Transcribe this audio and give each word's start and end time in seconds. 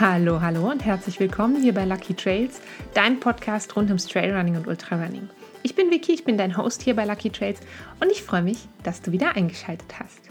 Hallo, 0.00 0.40
hallo 0.40 0.70
und 0.70 0.84
herzlich 0.84 1.18
willkommen 1.18 1.60
hier 1.60 1.74
bei 1.74 1.84
Lucky 1.84 2.14
Trails, 2.14 2.60
dein 2.94 3.18
Podcast 3.18 3.74
rund 3.74 3.88
ums 3.88 4.06
Trailrunning 4.06 4.54
und 4.54 4.68
Ultrarunning. 4.68 5.28
Ich 5.64 5.74
bin 5.74 5.90
Vicky, 5.90 6.12
ich 6.12 6.22
bin 6.22 6.38
dein 6.38 6.56
Host 6.56 6.82
hier 6.82 6.94
bei 6.94 7.04
Lucky 7.04 7.30
Trails 7.30 7.58
und 7.98 8.08
ich 8.12 8.22
freue 8.22 8.42
mich, 8.42 8.68
dass 8.84 9.02
du 9.02 9.10
wieder 9.10 9.34
eingeschaltet 9.34 9.98
hast. 9.98 10.27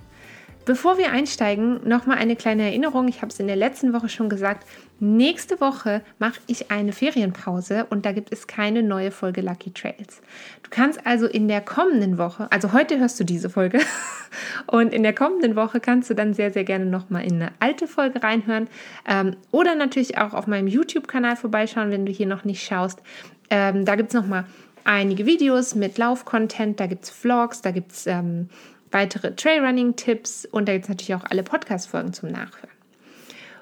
Bevor 0.68 0.98
wir 0.98 1.14
einsteigen, 1.14 1.80
nochmal 1.88 2.18
eine 2.18 2.36
kleine 2.36 2.64
Erinnerung. 2.64 3.08
Ich 3.08 3.22
habe 3.22 3.32
es 3.32 3.40
in 3.40 3.48
der 3.48 3.56
letzten 3.56 3.94
Woche 3.94 4.10
schon 4.10 4.28
gesagt. 4.28 4.68
Nächste 5.00 5.62
Woche 5.62 6.02
mache 6.20 6.42
ich 6.48 6.72
eine 6.72 6.92
Ferienpause 6.92 7.86
und 7.90 8.06
da 8.06 8.12
gibt 8.12 8.34
es 8.34 8.48
keine 8.48 8.84
neue 8.84 9.12
Folge 9.12 9.40
Lucky 9.40 9.72
Trails. 9.72 10.22
Du 10.64 10.70
kannst 10.70 11.08
also 11.08 11.26
in 11.26 11.48
der 11.48 11.62
kommenden 11.62 12.18
Woche, 12.18 12.52
also 12.52 12.74
heute 12.74 13.00
hörst 13.00 13.18
du 13.18 13.24
diese 13.24 13.50
Folge 13.50 13.80
und 14.68 14.94
in 14.94 15.04
der 15.04 15.14
kommenden 15.14 15.56
Woche 15.56 15.80
kannst 15.80 16.10
du 16.10 16.16
dann 16.16 16.34
sehr, 16.34 16.52
sehr 16.52 16.66
gerne 16.66 16.86
nochmal 16.86 17.24
in 17.24 17.36
eine 17.36 17.52
alte 17.62 17.88
Folge 17.88 18.22
reinhören 18.22 18.68
ähm, 19.08 19.38
oder 19.52 19.74
natürlich 19.74 20.18
auch 20.18 20.34
auf 20.34 20.48
meinem 20.48 20.68
YouTube-Kanal 20.68 21.38
vorbeischauen, 21.38 21.92
wenn 21.92 22.06
du 22.06 22.12
hier 22.12 22.28
noch 22.28 22.44
nicht 22.44 22.62
schaust. 22.62 23.02
Ähm, 23.50 23.86
da 23.86 23.96
gibt 23.96 24.10
es 24.10 24.16
nochmal 24.16 24.44
einige 24.84 25.26
Videos 25.26 25.76
mit 25.76 25.98
Lauf-Content, 25.98 26.78
da 26.78 26.88
gibt 26.88 27.06
es 27.06 27.10
Vlogs, 27.10 27.62
da 27.62 27.72
gibt 27.72 27.94
es... 27.94 28.06
Ähm, 28.06 28.50
weitere 28.92 29.36
Trailrunning-Tipps 29.36 30.46
und 30.46 30.68
da 30.68 30.74
gibt 30.74 30.86
es 30.86 30.90
natürlich 30.90 31.16
auch 31.16 31.26
alle 31.30 31.44
Podcast-Folgen 31.44 32.14
zum 32.14 32.32
Nachhören. 32.32 32.70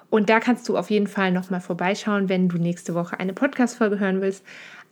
Und 0.10 0.30
da 0.30 0.40
kannst 0.40 0.70
du 0.70 0.78
auf 0.78 0.90
jeden 0.90 1.08
Fall 1.08 1.32
nochmal 1.32 1.62
vorbeischauen, 1.62 2.30
wenn 2.30 2.48
du 2.48 2.58
nächste 2.58 2.94
Woche 2.96 3.20
eine 3.20 3.34
Podcast-Folge 3.34 4.00
hören 4.00 4.22
willst, 4.22 4.44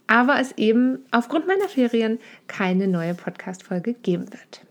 aber 0.07 0.39
es 0.39 0.51
eben 0.57 0.99
aufgrund 1.11 1.47
meiner 1.47 1.69
Ferien 1.69 2.19
keine 2.47 2.87
neue 2.87 3.13
Podcast-Folge 3.13 3.93
geben 3.93 4.31
wird. 4.33 4.61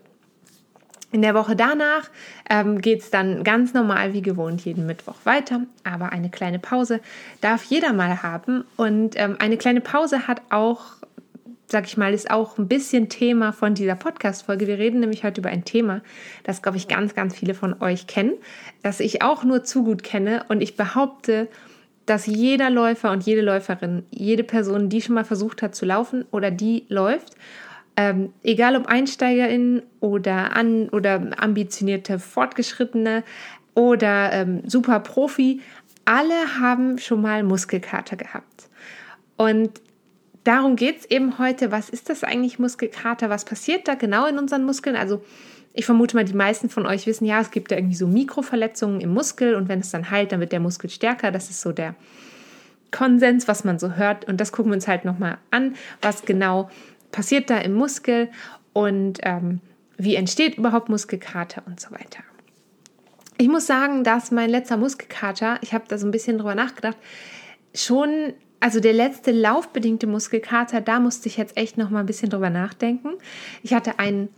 In 1.12 1.20
der 1.20 1.34
Woche 1.34 1.54
danach 1.54 2.10
ähm, 2.48 2.80
geht 2.80 3.02
es 3.02 3.10
dann 3.10 3.44
ganz 3.44 3.74
normal 3.74 4.14
wie 4.14 4.22
gewohnt 4.22 4.64
jeden 4.64 4.86
Mittwoch 4.86 5.16
weiter, 5.24 5.60
aber 5.84 6.10
eine 6.10 6.30
kleine 6.30 6.58
Pause 6.58 7.00
darf 7.42 7.64
jeder 7.64 7.92
mal 7.92 8.22
haben 8.22 8.64
und 8.76 9.14
ähm, 9.16 9.36
eine 9.38 9.58
kleine 9.58 9.82
Pause 9.82 10.26
hat 10.26 10.40
auch 10.48 11.01
sag 11.72 11.86
ich 11.86 11.96
mal, 11.96 12.14
ist 12.14 12.30
auch 12.30 12.58
ein 12.58 12.68
bisschen 12.68 13.08
Thema 13.08 13.52
von 13.52 13.74
dieser 13.74 13.96
Podcast-Folge. 13.96 14.66
Wir 14.66 14.78
reden 14.78 15.00
nämlich 15.00 15.24
heute 15.24 15.40
über 15.40 15.48
ein 15.50 15.64
Thema, 15.64 16.02
das, 16.44 16.62
glaube 16.62 16.76
ich, 16.76 16.86
ganz, 16.86 17.14
ganz 17.14 17.34
viele 17.34 17.54
von 17.54 17.80
euch 17.80 18.06
kennen, 18.06 18.34
das 18.82 19.00
ich 19.00 19.22
auch 19.22 19.42
nur 19.42 19.64
zu 19.64 19.82
gut 19.82 20.02
kenne. 20.02 20.44
Und 20.48 20.60
ich 20.60 20.76
behaupte, 20.76 21.48
dass 22.04 22.26
jeder 22.26 22.68
Läufer 22.68 23.10
und 23.10 23.24
jede 23.24 23.40
Läuferin, 23.40 24.04
jede 24.10 24.44
Person, 24.44 24.90
die 24.90 25.00
schon 25.00 25.14
mal 25.14 25.24
versucht 25.24 25.62
hat 25.62 25.74
zu 25.74 25.86
laufen 25.86 26.26
oder 26.30 26.50
die 26.50 26.84
läuft, 26.88 27.36
ähm, 27.96 28.34
egal 28.42 28.76
ob 28.76 28.86
EinsteigerInnen 28.88 29.82
oder 30.00 30.54
an 30.54 30.90
oder 30.90 31.30
ambitionierte 31.38 32.18
Fortgeschrittene 32.18 33.24
oder 33.74 34.30
ähm, 34.32 34.60
super 34.66 35.00
Profi, 35.00 35.62
alle 36.04 36.60
haben 36.60 36.98
schon 36.98 37.22
mal 37.22 37.42
Muskelkater 37.42 38.16
gehabt. 38.16 38.68
Und 39.38 39.80
darum 40.44 40.76
geht 40.76 41.00
es 41.00 41.10
eben 41.10 41.38
heute. 41.38 41.70
Was 41.70 41.88
ist 41.88 42.08
das 42.08 42.24
eigentlich 42.24 42.58
Muskelkater? 42.58 43.30
Was 43.30 43.44
passiert 43.44 43.88
da 43.88 43.94
genau 43.94 44.26
in 44.26 44.38
unseren 44.38 44.64
Muskeln? 44.64 44.96
Also 44.96 45.22
ich 45.74 45.86
vermute 45.86 46.16
mal, 46.16 46.24
die 46.24 46.34
meisten 46.34 46.68
von 46.68 46.86
euch 46.86 47.06
wissen, 47.06 47.24
ja, 47.24 47.40
es 47.40 47.50
gibt 47.50 47.70
da 47.70 47.76
irgendwie 47.76 47.96
so 47.96 48.06
Mikroverletzungen 48.06 49.00
im 49.00 49.14
Muskel 49.14 49.54
und 49.54 49.68
wenn 49.68 49.80
es 49.80 49.90
dann 49.90 50.10
heilt, 50.10 50.32
dann 50.32 50.40
wird 50.40 50.52
der 50.52 50.60
Muskel 50.60 50.90
stärker. 50.90 51.30
Das 51.30 51.48
ist 51.48 51.60
so 51.60 51.72
der 51.72 51.94
Konsens, 52.90 53.48
was 53.48 53.64
man 53.64 53.78
so 53.78 53.92
hört. 53.92 54.26
Und 54.26 54.40
das 54.40 54.52
gucken 54.52 54.70
wir 54.70 54.76
uns 54.76 54.88
halt 54.88 55.04
nochmal 55.04 55.38
an, 55.50 55.74
was 56.02 56.22
genau 56.22 56.70
passiert 57.10 57.48
da 57.50 57.58
im 57.58 57.74
Muskel 57.74 58.28
und 58.72 59.18
ähm, 59.22 59.60
wie 59.96 60.16
entsteht 60.16 60.56
überhaupt 60.58 60.88
Muskelkater 60.88 61.62
und 61.66 61.80
so 61.80 61.90
weiter. 61.90 62.22
Ich 63.38 63.48
muss 63.48 63.66
sagen, 63.66 64.04
dass 64.04 64.30
mein 64.30 64.50
letzter 64.50 64.76
Muskelkater, 64.76 65.58
ich 65.62 65.72
habe 65.72 65.84
da 65.88 65.98
so 65.98 66.06
ein 66.06 66.10
bisschen 66.10 66.38
drüber 66.38 66.54
nachgedacht, 66.54 66.96
schon 67.74 68.34
also 68.62 68.78
der 68.78 68.92
letzte 68.92 69.32
laufbedingte 69.32 70.06
Muskelkater, 70.06 70.80
da 70.80 71.00
musste 71.00 71.28
ich 71.28 71.36
jetzt 71.36 71.56
echt 71.56 71.78
noch 71.78 71.90
mal 71.90 71.98
ein 71.98 72.06
bisschen 72.06 72.30
drüber 72.30 72.48
nachdenken. 72.48 73.10
Ich 73.64 73.74
hatte 73.74 73.98
einen 73.98 74.28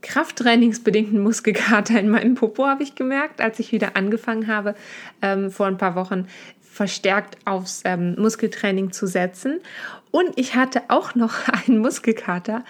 Krafttrainingsbedingten 0.00 1.20
Muskelkater 1.22 2.00
in 2.00 2.08
meinem 2.08 2.34
Popo, 2.34 2.66
habe 2.66 2.82
ich 2.82 2.94
gemerkt, 2.94 3.42
als 3.42 3.58
ich 3.58 3.70
wieder 3.70 3.94
angefangen 3.94 4.46
habe, 4.46 4.74
ähm, 5.20 5.50
vor 5.50 5.66
ein 5.66 5.76
paar 5.76 5.94
Wochen 5.96 6.28
verstärkt 6.62 7.36
aufs 7.44 7.82
ähm, 7.84 8.14
Muskeltraining 8.16 8.92
zu 8.92 9.06
setzen. 9.06 9.60
Und 10.12 10.30
ich 10.36 10.54
hatte 10.54 10.84
auch 10.88 11.14
noch 11.14 11.34
einen 11.66 11.78
Muskelkater, 11.80 12.64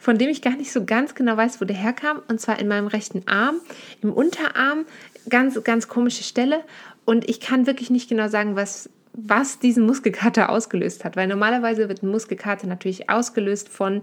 von 0.00 0.18
dem 0.18 0.30
ich 0.30 0.42
gar 0.42 0.56
nicht 0.56 0.72
so 0.72 0.84
ganz 0.84 1.14
genau 1.14 1.36
weiß, 1.36 1.60
wo 1.60 1.64
der 1.64 1.76
herkam. 1.76 2.22
Und 2.26 2.40
zwar 2.40 2.58
in 2.58 2.66
meinem 2.66 2.88
rechten 2.88 3.22
Arm, 3.28 3.60
im 4.02 4.12
Unterarm, 4.12 4.84
ganz, 5.28 5.62
ganz 5.62 5.86
komische 5.86 6.24
Stelle. 6.24 6.64
Und 7.04 7.28
ich 7.30 7.38
kann 7.38 7.68
wirklich 7.68 7.90
nicht 7.90 8.08
genau 8.08 8.26
sagen, 8.26 8.56
was 8.56 8.90
was 9.12 9.58
diesen 9.58 9.86
Muskelkater 9.86 10.50
ausgelöst 10.50 11.04
hat. 11.04 11.16
Weil 11.16 11.26
normalerweise 11.26 11.88
wird 11.88 12.02
ein 12.02 12.10
Muskelkater 12.10 12.66
natürlich 12.66 13.10
ausgelöst 13.10 13.68
von 13.68 14.02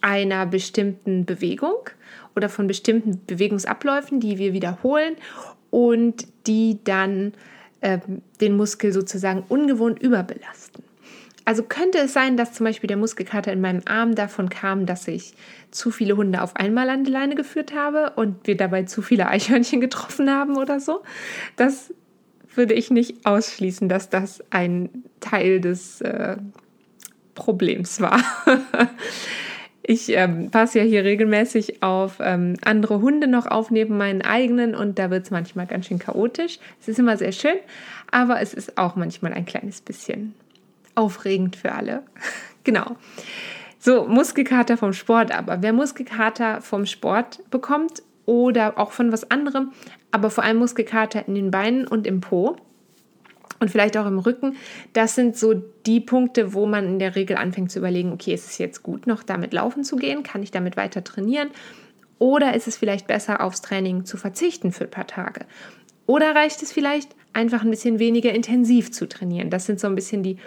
einer 0.00 0.46
bestimmten 0.46 1.24
Bewegung 1.24 1.90
oder 2.34 2.48
von 2.48 2.66
bestimmten 2.66 3.24
Bewegungsabläufen, 3.26 4.20
die 4.20 4.38
wir 4.38 4.52
wiederholen 4.52 5.16
und 5.70 6.26
die 6.46 6.78
dann 6.84 7.32
äh, 7.80 7.98
den 8.40 8.56
Muskel 8.56 8.92
sozusagen 8.92 9.44
ungewohnt 9.48 10.00
überbelasten. 10.00 10.84
Also 11.44 11.62
könnte 11.62 11.98
es 11.98 12.12
sein, 12.12 12.36
dass 12.36 12.52
zum 12.52 12.64
Beispiel 12.64 12.88
der 12.88 12.96
Muskelkater 12.96 13.52
in 13.52 13.60
meinem 13.60 13.82
Arm 13.86 14.16
davon 14.16 14.48
kam, 14.48 14.84
dass 14.84 15.06
ich 15.06 15.34
zu 15.70 15.92
viele 15.92 16.16
Hunde 16.16 16.42
auf 16.42 16.56
einmal 16.56 16.90
an 16.90 17.04
die 17.04 17.12
Leine 17.12 17.36
geführt 17.36 17.72
habe 17.72 18.14
und 18.16 18.48
wir 18.48 18.56
dabei 18.56 18.82
zu 18.82 19.00
viele 19.00 19.28
Eichhörnchen 19.28 19.80
getroffen 19.80 20.28
haben 20.28 20.56
oder 20.56 20.80
so. 20.80 21.02
Das 21.54 21.94
würde 22.56 22.74
ich 22.74 22.90
nicht 22.90 23.26
ausschließen, 23.26 23.88
dass 23.88 24.08
das 24.08 24.42
ein 24.50 25.04
Teil 25.20 25.60
des 25.60 26.00
äh, 26.00 26.36
Problems 27.34 28.00
war. 28.00 28.20
ich 29.82 30.08
ähm, 30.10 30.50
passe 30.50 30.80
ja 30.80 30.84
hier 30.84 31.04
regelmäßig 31.04 31.82
auf 31.82 32.16
ähm, 32.20 32.56
andere 32.64 33.00
Hunde 33.00 33.28
noch 33.28 33.46
auf 33.46 33.70
neben 33.70 33.96
meinen 33.96 34.22
eigenen 34.22 34.74
und 34.74 34.98
da 34.98 35.10
wird 35.10 35.24
es 35.24 35.30
manchmal 35.30 35.66
ganz 35.66 35.86
schön 35.86 35.98
chaotisch. 35.98 36.58
Es 36.80 36.88
ist 36.88 36.98
immer 36.98 37.16
sehr 37.16 37.32
schön, 37.32 37.56
aber 38.10 38.40
es 38.40 38.54
ist 38.54 38.78
auch 38.78 38.96
manchmal 38.96 39.32
ein 39.32 39.46
kleines 39.46 39.80
bisschen 39.80 40.34
aufregend 40.96 41.54
für 41.56 41.72
alle. 41.72 42.02
genau. 42.64 42.96
So, 43.78 44.08
Muskelkater 44.08 44.76
vom 44.76 44.92
Sport 44.92 45.30
aber. 45.30 45.62
Wer 45.62 45.72
Muskelkater 45.72 46.60
vom 46.60 46.86
Sport 46.86 47.38
bekommt 47.50 48.02
oder 48.24 48.78
auch 48.78 48.90
von 48.90 49.12
was 49.12 49.30
anderem, 49.30 49.72
aber 50.10 50.30
vor 50.30 50.44
allem 50.44 50.58
Muskelkater 50.58 51.26
in 51.26 51.34
den 51.34 51.50
Beinen 51.50 51.86
und 51.86 52.06
im 52.06 52.20
Po 52.20 52.56
und 53.60 53.70
vielleicht 53.70 53.96
auch 53.96 54.06
im 54.06 54.18
Rücken. 54.18 54.56
Das 54.92 55.14
sind 55.14 55.36
so 55.36 55.54
die 55.86 56.00
Punkte, 56.00 56.54
wo 56.54 56.66
man 56.66 56.86
in 56.86 56.98
der 56.98 57.16
Regel 57.16 57.36
anfängt 57.36 57.70
zu 57.70 57.78
überlegen, 57.78 58.12
okay, 58.12 58.34
ist 58.34 58.46
es 58.46 58.58
jetzt 58.58 58.82
gut, 58.82 59.06
noch 59.06 59.22
damit 59.22 59.52
laufen 59.52 59.84
zu 59.84 59.96
gehen? 59.96 60.22
Kann 60.22 60.42
ich 60.42 60.50
damit 60.50 60.76
weiter 60.76 61.04
trainieren? 61.04 61.48
Oder 62.18 62.54
ist 62.54 62.66
es 62.66 62.76
vielleicht 62.76 63.06
besser, 63.06 63.42
aufs 63.42 63.62
Training 63.62 64.04
zu 64.04 64.16
verzichten 64.16 64.72
für 64.72 64.84
ein 64.84 64.90
paar 64.90 65.06
Tage? 65.06 65.46
Oder 66.06 66.34
reicht 66.34 66.62
es 66.62 66.72
vielleicht, 66.72 67.14
einfach 67.32 67.62
ein 67.62 67.70
bisschen 67.70 67.98
weniger 67.98 68.32
intensiv 68.32 68.90
zu 68.92 69.08
trainieren? 69.08 69.50
Das 69.50 69.66
sind 69.66 69.80
so 69.80 69.86
ein 69.86 69.94
bisschen 69.94 70.22
die, 70.22 70.38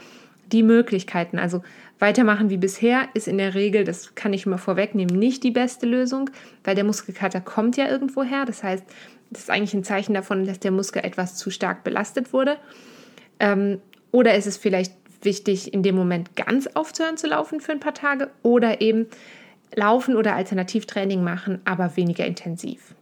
die 0.48 0.64
Möglichkeiten. 0.64 1.38
Also 1.38 1.62
weitermachen 2.00 2.50
wie 2.50 2.58
bisher 2.58 3.10
ist 3.14 3.28
in 3.28 3.38
der 3.38 3.54
Regel, 3.54 3.84
das 3.84 4.16
kann 4.16 4.34
ich 4.34 4.46
immer 4.46 4.58
vorwegnehmen, 4.58 5.18
nicht 5.18 5.44
die 5.44 5.52
beste 5.52 5.86
Lösung, 5.86 6.30
weil 6.64 6.76
der 6.76 6.86
Muskelkater 6.86 7.42
kommt 7.42 7.78
ja 7.78 7.88
irgendwo 7.88 8.24
her. 8.24 8.46
Das 8.46 8.64
heißt, 8.64 8.86
das 9.32 9.44
ist 9.44 9.50
eigentlich 9.50 9.74
ein 9.74 9.84
Zeichen 9.84 10.14
davon, 10.14 10.46
dass 10.46 10.60
der 10.60 10.72
Muskel 10.72 11.04
etwas 11.04 11.36
zu 11.36 11.52
stark 11.52 11.84
belastet 11.84 12.34
wurde. 12.34 12.58
Ähm, 13.40 13.80
oder 14.12 14.36
ist 14.36 14.48
es 14.48 14.58
vielleicht 14.58 14.94
wichtig, 15.22 15.74
in 15.74 15.84
dem 15.84 15.96
Moment 15.96 16.36
ganz 16.36 16.68
aufzuhören 16.68 17.18
zu 17.18 17.28
laufen 17.28 17.62
für 17.62 17.72
ein 17.72 17.80
paar 17.80 17.94
Tage 17.94 18.30
oder 18.42 18.82
eben 18.82 19.08
laufen 19.76 20.16
oder 20.16 20.36
Alternativtraining 20.36 21.24
machen, 21.24 21.62
aber 21.66 21.96
weniger 21.96 22.26
intensiv. 22.26 22.96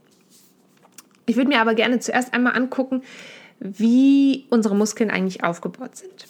Ich 1.26 1.36
würde 1.36 1.50
mir 1.50 1.62
aber 1.62 1.76
gerne 1.76 2.00
zuerst 2.00 2.34
einmal 2.34 2.56
angucken, 2.56 3.04
wie 3.60 4.46
unsere 4.50 4.76
Muskeln 4.76 5.10
eigentlich 5.10 5.44
aufgebaut 5.44 5.96
sind. 5.96 6.28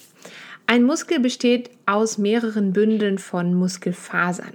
Ein 0.66 0.84
Muskel 0.84 1.20
besteht 1.20 1.70
aus 1.86 2.18
mehreren 2.18 2.74
Bündeln 2.74 3.20
von 3.20 3.54
Muskelfasern. 3.54 4.54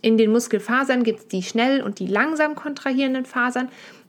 In 0.00 0.16
den 0.16 0.30
Muskelfasern 0.30 1.02
gibt 1.02 1.18
es 1.18 1.28
die 1.28 1.42
schnell 1.42 1.82
und 1.82 1.98
die 1.98 2.06
langsam 2.06 2.54
kontrahierenden 2.54 3.24
Fasern. 3.24 3.68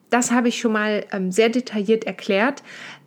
Das 0.10 0.32
habe 0.32 0.48
ich 0.48 0.60
schon 0.60 0.72
mal 0.72 1.06
ähm, 1.12 1.32
sehr 1.32 1.50
detailliert 1.50 2.06
erklärt 2.06 2.64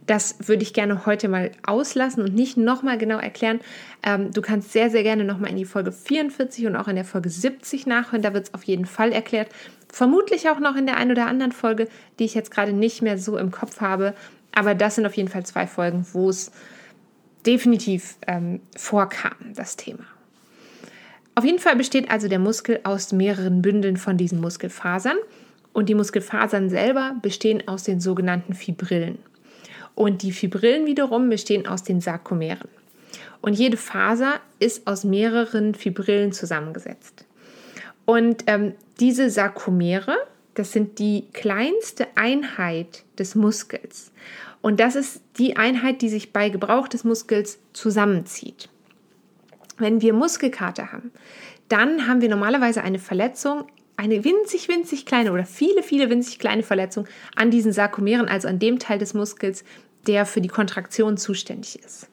das 0.06 0.36
würde 0.48 0.62
ich 0.62 0.74
gerne 0.74 1.06
heute 1.06 1.28
mal 1.28 1.52
auslassen 1.64 2.22
und 2.22 2.34
nicht 2.34 2.56
nochmal 2.56 2.98
genau 2.98 3.18
erklären. 3.18 3.60
Ähm, 4.02 4.32
du 4.32 4.42
kannst 4.42 4.72
sehr, 4.72 4.90
sehr 4.90 5.02
gerne 5.02 5.24
nochmal 5.24 5.50
in 5.50 5.56
die 5.56 5.64
Folge 5.64 5.92
44 5.92 6.66
und 6.66 6.76
auch 6.76 6.88
in 6.88 6.96
der 6.96 7.04
Folge 7.04 7.30
70 7.30 7.86
nachhören. 7.86 8.22
Da 8.22 8.34
wird 8.34 8.48
es 8.48 8.54
auf 8.54 8.64
jeden 8.64 8.86
Fall 8.86 9.12
erklärt. 9.12 9.48
Vermutlich 9.92 10.48
auch 10.48 10.58
noch 10.58 10.74
in 10.74 10.86
der 10.86 10.96
einen 10.96 11.12
oder 11.12 11.26
anderen 11.26 11.52
Folge, 11.52 11.88
die 12.18 12.24
ich 12.24 12.34
jetzt 12.34 12.50
gerade 12.50 12.72
nicht 12.72 13.02
mehr 13.02 13.18
so 13.18 13.38
im 13.38 13.50
Kopf 13.50 13.80
habe. 13.80 14.14
Aber 14.52 14.74
das 14.74 14.96
sind 14.96 15.06
auf 15.06 15.14
jeden 15.14 15.28
Fall 15.28 15.46
zwei 15.46 15.66
Folgen, 15.66 16.04
wo 16.12 16.28
es 16.28 16.50
definitiv 17.46 18.16
ähm, 18.26 18.60
vorkam, 18.76 19.34
das 19.54 19.76
Thema. 19.76 20.04
Auf 21.34 21.44
jeden 21.44 21.58
Fall 21.58 21.76
besteht 21.76 22.10
also 22.10 22.28
der 22.28 22.38
Muskel 22.38 22.80
aus 22.84 23.12
mehreren 23.12 23.62
Bündeln 23.62 23.96
von 23.96 24.16
diesen 24.16 24.40
Muskelfasern. 24.40 25.16
Und 25.72 25.88
die 25.88 25.94
Muskelfasern 25.94 26.68
selber 26.68 27.16
bestehen 27.22 27.66
aus 27.66 27.84
den 27.84 28.00
sogenannten 28.00 28.54
Fibrillen. 28.54 29.18
Und 29.94 30.22
die 30.22 30.32
Fibrillen 30.32 30.86
wiederum 30.86 31.28
bestehen 31.28 31.66
aus 31.66 31.82
den 31.82 32.00
Sarkomeren. 32.00 32.68
Und 33.40 33.54
jede 33.54 33.76
Faser 33.76 34.40
ist 34.58 34.86
aus 34.86 35.04
mehreren 35.04 35.74
Fibrillen 35.74 36.32
zusammengesetzt. 36.32 37.24
Und 38.04 38.44
ähm, 38.46 38.74
diese 39.00 39.30
Sarkomere, 39.30 40.16
das 40.54 40.72
sind 40.72 40.98
die 40.98 41.26
kleinste 41.32 42.06
Einheit 42.14 43.04
des 43.18 43.34
Muskels. 43.34 44.12
Und 44.60 44.80
das 44.80 44.96
ist 44.96 45.22
die 45.38 45.56
Einheit, 45.56 46.02
die 46.02 46.08
sich 46.08 46.32
bei 46.32 46.48
Gebrauch 46.48 46.88
des 46.88 47.04
Muskels 47.04 47.58
zusammenzieht. 47.72 48.68
Wenn 49.78 50.00
wir 50.00 50.12
Muskelkater 50.12 50.92
haben, 50.92 51.10
dann 51.68 52.06
haben 52.06 52.20
wir 52.20 52.28
normalerweise 52.28 52.82
eine 52.82 52.98
Verletzung, 52.98 53.64
eine 53.96 54.24
winzig, 54.24 54.68
winzig 54.68 55.06
kleine 55.06 55.32
oder 55.32 55.44
viele, 55.44 55.82
viele 55.82 56.10
winzig 56.10 56.38
kleine 56.38 56.62
Verletzung 56.62 57.06
an 57.36 57.50
diesen 57.50 57.72
Sarkomeren, 57.72 58.28
also 58.28 58.48
an 58.48 58.58
dem 58.58 58.78
Teil 58.78 58.98
des 58.98 59.14
Muskels, 59.14 59.64
der 60.06 60.26
für 60.26 60.40
die 60.40 60.48
Kontraktion 60.48 61.16
zuständig 61.16 61.78
ist. 61.84 62.08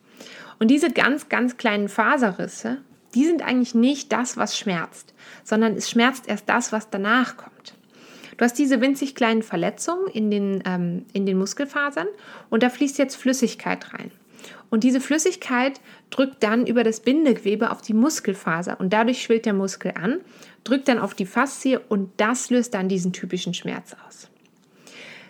Und 0.60 0.70
diese 0.70 0.92
ganz, 0.92 1.30
ganz 1.30 1.58
kleinen 1.58 1.90
Faserrisse, 1.90 2.78
die 3.16 3.26
sind 3.26 3.42
eigentlich 3.42 3.74
nicht 3.74 4.12
das, 4.12 4.38
was 4.38 4.58
schmerzt, 4.58 5.14
sondern 5.44 5.76
es 5.76 5.90
schmerzt 5.90 6.28
erst 6.28 6.48
das, 6.48 6.72
was 6.72 6.90
danach 6.90 7.38
kommt. 7.38 7.74
Du 8.38 8.46
hast 8.46 8.58
diese 8.58 8.80
winzig 8.80 9.16
kleinen 9.16 9.42
Verletzungen 9.42 10.08
in 10.08 10.32
den, 10.32 10.64
ähm, 10.66 11.06
in 11.14 11.26
den 11.26 11.38
Muskelfasern 11.38 12.08
und 12.50 12.64
da 12.64 12.70
fließt 12.70 12.98
jetzt 12.98 13.16
Flüssigkeit 13.16 13.94
rein. 13.94 14.12
Und 14.70 14.84
diese 14.84 15.02
Flüssigkeit 15.02 15.82
drückt 16.10 16.44
dann 16.44 16.66
über 16.66 16.84
das 16.84 17.00
Bindegewebe 17.00 17.72
auf 17.72 17.82
die 17.82 17.94
Muskelfaser 17.94 18.80
und 18.80 18.94
dadurch 18.94 19.22
schwillt 19.22 19.46
der 19.46 19.54
Muskel 19.54 19.94
an, 19.96 20.22
drückt 20.64 20.88
dann 20.88 21.00
auf 21.00 21.14
die 21.14 21.26
Faszie 21.26 21.78
und 21.78 22.12
das 22.18 22.50
löst 22.50 22.74
dann 22.74 22.90
diesen 22.90 23.14
typischen 23.14 23.54
Schmerz 23.54 23.96
aus. 24.08 24.30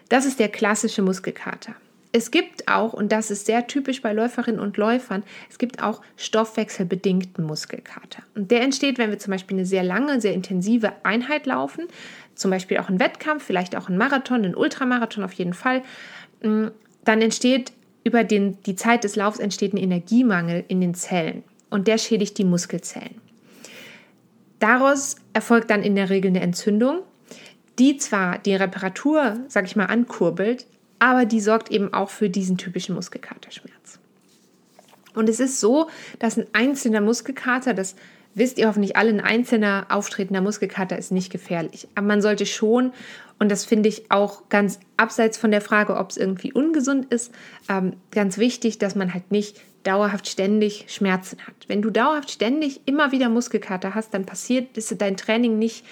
Das 0.10 0.26
ist 0.26 0.40
der 0.40 0.50
klassische 0.50 1.02
Muskelkater. 1.02 1.76
Es 2.12 2.32
gibt 2.32 2.68
auch, 2.68 2.94
und 2.94 3.12
das 3.12 3.30
ist 3.30 3.46
sehr 3.46 3.68
typisch 3.68 4.02
bei 4.02 4.14
Läuferinnen 4.14 4.60
und 4.60 4.78
Läufern, 4.78 5.22
es 5.48 5.60
gibt 5.60 5.84
auch 5.84 6.02
stoffwechselbedingten 6.18 7.46
Muskelkater. 7.46 8.24
Und 8.34 8.50
der 8.50 8.62
entsteht, 8.62 8.98
wenn 8.98 9.12
wir 9.12 9.20
zum 9.20 9.32
Beispiel 9.32 9.58
eine 9.58 9.66
sehr 9.66 9.84
lange, 9.84 10.20
sehr 10.20 10.34
intensive 10.34 10.94
Einheit 11.04 11.46
laufen, 11.46 11.86
zum 12.34 12.50
Beispiel 12.50 12.80
auch 12.80 12.90
ein 12.90 13.00
Wettkampf, 13.00 13.44
vielleicht 13.44 13.76
auch 13.76 13.90
ein 13.90 13.98
Marathon, 13.98 14.44
ein 14.44 14.56
Ultramarathon 14.56 15.24
auf 15.24 15.34
jeden 15.34 15.54
Fall. 15.54 15.84
Mm, 16.42 16.68
dann 17.04 17.22
entsteht 17.22 17.74
über 18.04 18.24
den, 18.24 18.58
die 18.64 18.76
Zeit 18.76 19.04
des 19.04 19.16
Laufs 19.16 19.38
entsteht 19.38 19.74
ein 19.74 19.78
Energiemangel 19.78 20.64
in 20.68 20.82
den 20.82 20.96
Zellen 20.96 21.44
und 21.70 21.88
der 21.88 22.00
schädigt 22.00 22.40
die 22.40 22.46
Muskelzellen. 22.46 23.22
Daraus 24.60 25.16
erfolgt 25.34 25.70
dann 25.70 25.84
in 25.84 25.96
der 25.96 26.10
Regel 26.10 26.30
eine 26.30 26.42
Entzündung, 26.42 27.00
die 27.80 27.98
zwar 27.98 28.38
die 28.40 28.56
Reparatur, 28.56 29.38
sag 29.48 29.66
ich 29.66 29.76
mal, 29.76 29.86
ankurbelt, 29.86 30.66
aber 31.00 31.26
die 31.26 31.40
sorgt 31.40 31.72
eben 31.72 31.94
auch 31.94 32.10
für 32.10 32.30
diesen 32.30 32.58
typischen 32.58 32.94
Muskelkaterschmerz. 32.96 34.00
Und 35.16 35.30
es 35.30 35.40
ist 35.40 35.60
so, 35.60 35.90
dass 36.20 36.38
ein 36.38 36.46
einzelner 36.54 37.02
Muskelkater, 37.02 37.74
das 37.74 37.96
wisst 38.36 38.58
ihr 38.58 38.68
hoffentlich 38.68 38.96
alle, 38.96 39.10
ein 39.10 39.22
einzelner 39.22 39.88
auftretender 39.90 40.42
Muskelkater 40.42 40.98
ist 40.98 41.12
nicht 41.12 41.32
gefährlich. 41.32 41.88
Aber 41.96 42.08
man 42.08 42.22
sollte 42.22 42.46
schon, 42.46 42.92
und 43.40 43.50
das 43.50 43.66
finde 43.66 43.90
ich 43.90 44.12
auch 44.12 44.50
ganz 44.50 44.80
abseits 44.98 45.38
von 45.38 45.52
der 45.52 45.62
Frage, 45.62 45.96
ob 45.96 46.12
es 46.12 46.18
irgendwie 46.18 46.54
ungesund 46.54 47.12
ist, 47.12 47.32
ähm, 47.70 47.94
ganz 48.12 48.38
wichtig, 48.38 48.78
dass 48.78 48.96
man 48.96 49.14
halt 49.14 49.32
nicht 49.32 49.62
dauerhaft 49.84 50.28
ständig 50.28 50.86
Schmerzen 50.88 51.40
hat. 51.46 51.56
Wenn 51.68 51.82
du 51.82 51.90
dauerhaft 51.90 52.32
ständig 52.32 52.82
immer 52.86 53.12
wieder 53.12 53.30
Muskelkater 53.30 53.96
hast, 53.96 54.14
dann 54.14 54.26
passiert 54.26 54.78
ist 54.78 55.02
dein 55.02 55.18
Training 55.18 55.58
nicht 55.58 55.86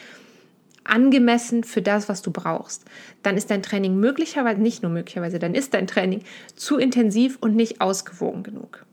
angemessen 0.84 1.64
für 1.64 1.82
das, 1.82 2.10
was 2.10 2.22
du 2.22 2.32
brauchst. 2.32 2.86
Dann 3.24 3.38
ist 3.38 3.52
dein 3.52 3.64
Training 3.64 4.00
möglicherweise, 4.00 4.62
nicht 4.62 4.84
nur 4.84 4.92
möglicherweise, 4.92 5.40
dann 5.40 5.54
ist 5.54 5.74
dein 5.74 5.88
Training 5.88 6.24
zu 6.56 6.78
intensiv 6.78 7.38
und 7.42 7.56
nicht 7.56 7.82
ausgewogen 7.82 8.44
genug. 8.44 8.86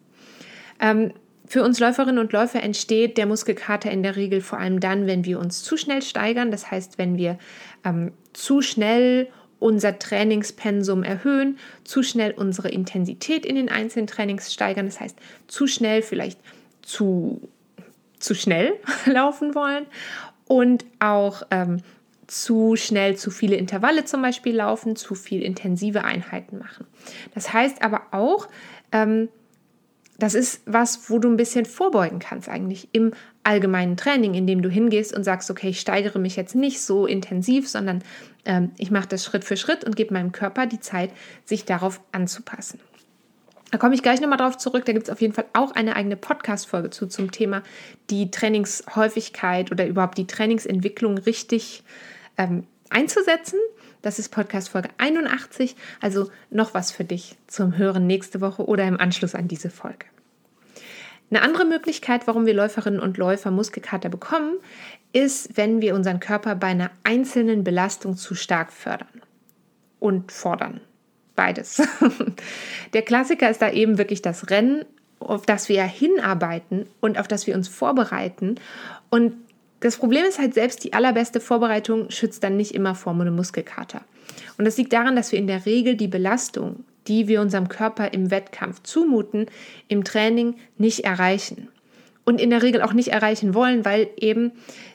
Ähm, 0.81 1.13
für 1.47 1.63
uns 1.63 1.79
Läuferinnen 1.79 2.19
und 2.19 2.33
Läufer 2.33 2.63
entsteht 2.63 3.19
der 3.19 3.27
Muskelkater 3.27 3.91
in 3.91 4.03
der 4.03 4.17
Regel 4.17 4.41
vor 4.41 4.59
allem 4.59 4.81
dann, 4.81 5.07
wenn 5.07 5.25
wir 5.25 5.39
uns 5.39 5.63
zu 5.63 5.77
schnell 5.77 6.03
steigern. 6.03 6.51
Das 6.51 6.71
heißt, 6.71 6.99
wenn 6.99 7.19
wir 7.19 7.39
ähm, 7.85 8.13
zu 8.33 8.63
schnell 8.63 9.29
unser 9.59 9.99
Trainingspensum 9.99 11.03
erhöhen, 11.03 11.59
zu 11.85 12.03
schnell 12.03 12.33
unsere 12.33 12.69
Intensität 12.69 13.47
in 13.47 13.57
den 13.57 13.69
einzelnen 13.69 14.07
Trainings 14.07 14.53
steigern. 14.53 14.87
Das 14.87 15.01
heißt, 15.01 15.17
zu 15.47 15.67
schnell 15.67 16.03
vielleicht 16.03 16.39
zu, 16.83 17.49
zu 18.19 18.35
schnell 18.35 18.75
laufen 19.07 19.55
wollen 19.55 19.87
und 20.47 20.85
auch 20.99 21.43
ähm, 21.51 21.83
zu 22.27 22.77
schnell 22.77 23.17
zu 23.17 23.31
viele 23.31 23.57
Intervalle 23.57 24.05
zum 24.05 24.23
Beispiel 24.23 24.57
laufen, 24.57 24.97
zu 24.97 25.15
viel 25.15 25.43
intensive 25.43 26.05
Einheiten 26.05 26.59
machen. 26.59 26.87
Das 27.35 27.53
heißt 27.53 27.83
aber 27.83 28.03
auch, 28.13 28.49
ähm, 28.93 29.29
das 30.19 30.35
ist 30.35 30.63
was, 30.67 31.11
wo 31.11 31.19
du 31.19 31.29
ein 31.29 31.37
bisschen 31.37 31.65
vorbeugen 31.65 32.19
kannst 32.19 32.49
eigentlich 32.49 32.89
im 32.93 33.13
allgemeinen 33.43 33.97
Training, 33.97 34.35
indem 34.35 34.63
du 34.63 34.69
hingehst 34.69 35.15
und 35.15 35.25
sagst, 35.25 35.51
okay, 35.51 35.69
ich 35.69 35.81
steigere 35.81 36.19
mich 36.19 36.37
jetzt 36.37 36.55
nicht 36.55 36.81
so 36.81 37.07
intensiv, 37.07 37.69
sondern 37.69 38.03
ähm, 38.45 38.71
ich 38.79 38.91
mache 38.91 39.09
das 39.09 39.25
Schritt 39.25 39.45
für 39.45 39.57
Schritt 39.57 39.85
und 39.85 39.97
gebe 39.97 40.15
meinem 40.15 40.33
Körper 40.33 40.67
die 40.67 40.81
Zeit, 40.81 41.11
sich 41.45 41.65
darauf 41.65 42.01
anzupassen. 42.13 42.81
Da 43.71 43.79
komme 43.79 43.97
ich 43.97 44.03
gleich 44.03 44.21
nochmal 44.21 44.39
drauf 44.39 44.57
zurück. 44.57 44.85
Da 44.85 44.93
gibt 44.93 45.09
es 45.09 45.13
auf 45.13 45.21
jeden 45.21 45.35
Fall 45.35 45.47
auch 45.53 45.73
eine 45.73 45.97
eigene 45.97 46.17
Podcast-Folge 46.17 46.91
zu 46.91 47.09
zum 47.09 47.33
Thema 47.33 47.65
die 48.09 48.31
Trainingshäufigkeit 48.31 49.73
oder 49.73 49.85
überhaupt 49.85 50.17
die 50.17 50.29
Trainingsentwicklung 50.29 51.19
richtig 51.19 51.83
ähm, 52.39 52.69
einzusetzen. 52.89 53.59
Das 54.05 54.19
ist 54.19 54.29
Podcast 54.29 54.69
Folge 54.69 54.91
81. 54.99 55.77
Also 56.03 56.31
noch 56.51 56.75
was 56.75 56.93
für 56.93 57.05
dich 57.05 57.39
zum 57.47 57.79
Hören 57.79 58.07
nächste 58.07 58.43
Woche 58.43 58.67
oder 58.67 58.87
im 58.87 59.01
Anschluss 59.01 59.35
an 59.35 59.49
diese 59.49 59.71
Folge. 59.71 60.05
Eine 61.31 61.41
andere 61.41 61.65
Möglichkeit, 61.65 62.27
warum 62.27 62.45
wir 62.45 62.53
Läuferinnen 62.53 63.01
und 63.01 63.17
Läufer 63.17 63.51
Muskelkater 63.51 64.11
bekommen, 64.11 64.59
ist, 65.15 65.57
wenn 65.57 65.81
wir 65.81 65.95
unseren 65.95 66.21
Körper 66.21 66.55
bei 66.55 66.67
einer 66.67 66.91
einzelnen 67.03 67.65
Belastung 67.65 68.15
zu 68.19 68.35
stark 68.35 68.75
fördern 68.75 69.23
und 70.01 70.31
fordern. 70.31 70.83
Beides. 71.35 71.81
Der 72.93 73.03
Klassiker 73.03 73.49
ist 73.49 73.63
da 73.63 73.71
eben 73.71 73.97
wirklich 73.97 74.21
das 74.21 74.51
Rennen, 74.51 74.85
auf 75.19 75.47
das 75.47 75.71
wir 75.71 75.83
hinarbeiten 75.83 76.91
und 77.01 77.19
auf 77.19 77.27
das 77.27 77.47
wir 77.47 77.55
uns 77.55 77.69
vorbereiten. 77.69 78.57
Und 79.09 79.35
das 79.85 79.99
Problem 79.99 80.25
ist 80.25 80.39
halt, 80.39 80.55
selbst 80.55 80.83
die 80.83 80.95
allerbeste 80.95 81.41
Vorbereitung 81.41 82.09
schützt 82.09 82.43
dann 82.43 82.57
nicht 82.57 82.75
immer 82.75 82.95
vor 82.95 83.13
einem 83.13 83.37
Muskelkater. 83.37 84.01
Und 84.57 84.65
das 84.65 84.79
liegt 84.79 84.95
daran, 84.95 85.15
dass 85.15 85.31
wir 85.31 85.39
in 85.39 85.47
der 85.47 85.67
Regel 85.67 85.95
die 85.95 86.09
Belastung, 86.09 86.87
die 87.07 87.29
wir 87.29 87.43
unserem 87.43 87.69
Körper 87.69 88.15
im 88.15 88.31
Wettkampf 88.31 88.83
zumuten, 88.83 89.45
im 89.89 90.03
Training 90.03 90.55
nicht 90.79 91.01
erreichen 91.01 91.69
und 92.25 92.41
in 92.41 92.49
der 92.49 92.63
Regel 92.63 92.81
auch 92.81 92.95
nicht 92.95 93.09
erreichen 93.09 93.53
wollen, 93.53 93.85
weil 93.85 94.09
eben 94.17 94.53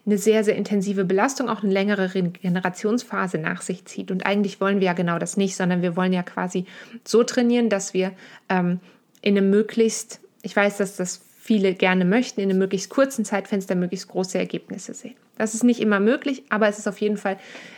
eine 0.08 0.18
sehr, 0.18 0.44
sehr 0.44 0.56
intensive 0.56 1.06
Belastung 1.06 1.50
auch 1.50 1.62
eine 1.62 1.72
längere 1.72 2.16
Regenerationsphase 2.16 3.38
nach 3.38 3.62
sich 3.62 3.86
zieht. 3.86 4.10
Und 4.10 4.26
eigentlich 4.26 4.60
wollen 4.60 4.80
wir 4.80 4.88
ja 4.88 4.94
genau 4.94 5.20
das 5.20 5.38
nicht, 5.38 5.56
sondern 5.56 5.84
wir 5.84 5.96
wollen 5.98 6.14
ja 6.14 6.24
quasi 6.24 6.66
so 7.04 7.24
trainieren, 7.24 7.70
dass 7.70 7.94
wir 7.94 8.12
ähm, 8.50 8.80
in 9.22 9.38
einem 9.38 9.52
möglichst, 9.52 10.20
ich 10.42 10.56
weiß, 10.56 10.78
dass 10.78 10.96
das 10.96 11.22
viele 11.42 11.74
gerne 11.74 12.04
möchten, 12.04 12.42
in 12.42 12.50
einem 12.50 12.60
möglichst 12.60 12.90
kurzen 12.90 13.24
Zeitfenster 13.24 13.74
möglichst 13.74 14.10
große 14.10 14.38
Ergebnisse 14.38 14.94
sehen. 14.94 15.16
Das 15.38 15.54
ist 15.54 15.64
nicht 15.64 15.80
immer 15.80 16.02
möglich, 16.02 16.44
aber 16.50 16.68
es 16.68 16.78
ist 16.78 16.88
auf 16.88 17.00
jeden 17.00 17.18
Fall 17.18 17.38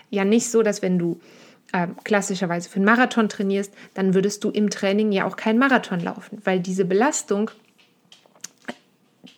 ja 0.09 0.25
nicht 0.25 0.49
so, 0.49 0.63
dass 0.63 0.81
wenn 0.81 0.97
du 0.97 1.19
äh, 1.71 1.87
klassischerweise 2.03 2.67
für 2.69 2.77
einen 2.77 2.85
Marathon 2.85 3.29
trainierst, 3.29 3.71
dann 3.93 4.15
würdest 4.15 4.43
du 4.43 4.49
im 4.49 4.71
Training 4.71 5.11
ja 5.11 5.25
auch 5.25 5.37
keinen 5.37 5.59
Marathon 5.59 5.99
laufen, 5.99 6.39
weil 6.43 6.59
diese 6.59 6.85
Belastung 6.85 7.51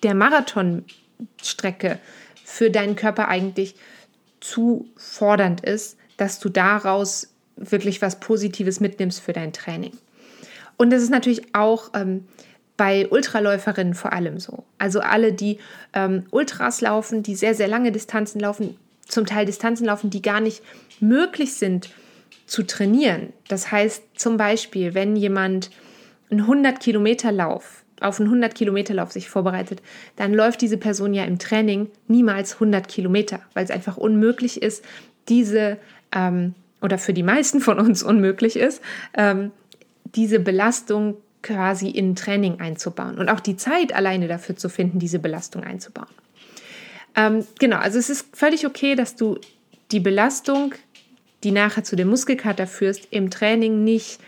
der 0.04 0.16
Marathonstrecke 0.16 2.00
für 2.46 2.72
deinen 2.72 2.96
Körper 2.96 3.28
eigentlich 3.28 3.76
zu 4.40 4.88
fordernd 4.96 5.62
ist, 5.62 5.98
dass 6.16 6.40
du 6.40 6.48
daraus 6.48 7.34
wirklich 7.58 8.02
was 8.02 8.22
Positives 8.22 8.80
mitnimmst 8.80 9.20
für 9.20 9.34
dein 9.34 9.52
Training. 9.52 9.92
Und 10.78 10.92
das 10.92 11.04
ist 11.04 11.12
natürlich 11.12 11.54
auch 11.54 11.92
ähm, 11.94 12.26
bei 12.78 13.08
Ultraläuferinnen 13.10 13.94
vor 13.94 14.14
allem 14.14 14.40
so. 14.40 14.64
Also 14.78 15.00
alle, 15.00 15.34
die 15.34 15.60
ähm, 15.94 16.26
Ultras 16.32 16.82
laufen, 16.82 17.24
die 17.24 17.36
sehr, 17.36 17.56
sehr 17.56 17.68
lange 17.68 17.92
Distanzen 17.92 18.40
laufen, 18.40 18.78
zum 19.08 19.26
Teil 19.26 19.46
Distanzen 19.46 19.86
laufen, 19.86 20.10
die 20.10 20.22
gar 20.22 20.40
nicht 20.40 20.64
möglich 21.00 21.54
sind 21.54 21.90
zu 22.46 22.64
trainieren. 22.64 23.32
Das 23.48 23.72
heißt 23.72 24.04
zum 24.16 24.38
Beispiel, 24.38 24.94
wenn 24.94 25.16
jemand 25.16 25.70
einen 26.30 26.42
100 26.42 26.80
Kilometer 26.80 27.32
Lauf 27.32 27.84
auf 28.04 28.20
einen 28.20 28.28
100 28.28 28.54
Kilometer 28.54 28.94
Lauf 28.94 29.12
sich 29.12 29.30
vorbereitet, 29.30 29.82
dann 30.18 30.34
läuft 30.34 30.62
diese 30.62 30.78
Person 30.78 31.14
ja 31.14 31.24
im 31.24 31.40
Training 31.40 31.90
niemals 32.08 32.56
100 32.56 32.88
Kilometer, 32.88 33.40
weil 33.54 33.64
es 33.64 33.72
einfach 33.72 33.98
unmöglich 33.98 34.62
ist, 34.62 34.84
diese 35.30 35.78
ähm, 36.14 36.54
oder 36.82 36.98
für 36.98 37.14
die 37.14 37.24
meisten 37.24 37.62
von 37.62 37.80
uns 37.80 38.04
unmöglich 38.04 38.58
ist, 38.58 38.82
ähm, 39.14 39.52
diese 40.16 40.40
Belastung 40.40 41.16
quasi 41.44 41.90
in 41.90 42.16
Training 42.16 42.60
einzubauen 42.60 43.20
und 43.20 43.30
auch 43.30 43.40
die 43.40 43.58
Zeit 43.58 43.94
alleine 43.94 44.28
dafür 44.28 44.56
zu 44.56 44.70
finden, 44.70 44.98
diese 44.98 45.20
Belastung 45.20 45.64
einzubauen. 45.64 46.08
Ähm, 47.16 47.46
genau, 47.60 47.78
also 47.78 48.00
es 48.00 48.10
ist 48.10 48.36
völlig 48.36 48.66
okay, 48.66 48.96
dass 48.96 49.16
du 49.16 49.38
die 49.92 50.00
Belastung, 50.00 50.74
die 51.44 51.52
nachher 51.52 51.84
zu 51.84 51.96
dem 51.96 52.08
Muskelkater 52.08 52.66
führst, 52.66 53.08
im 53.12 53.30
Training 53.30 53.84
nicht 53.84 54.20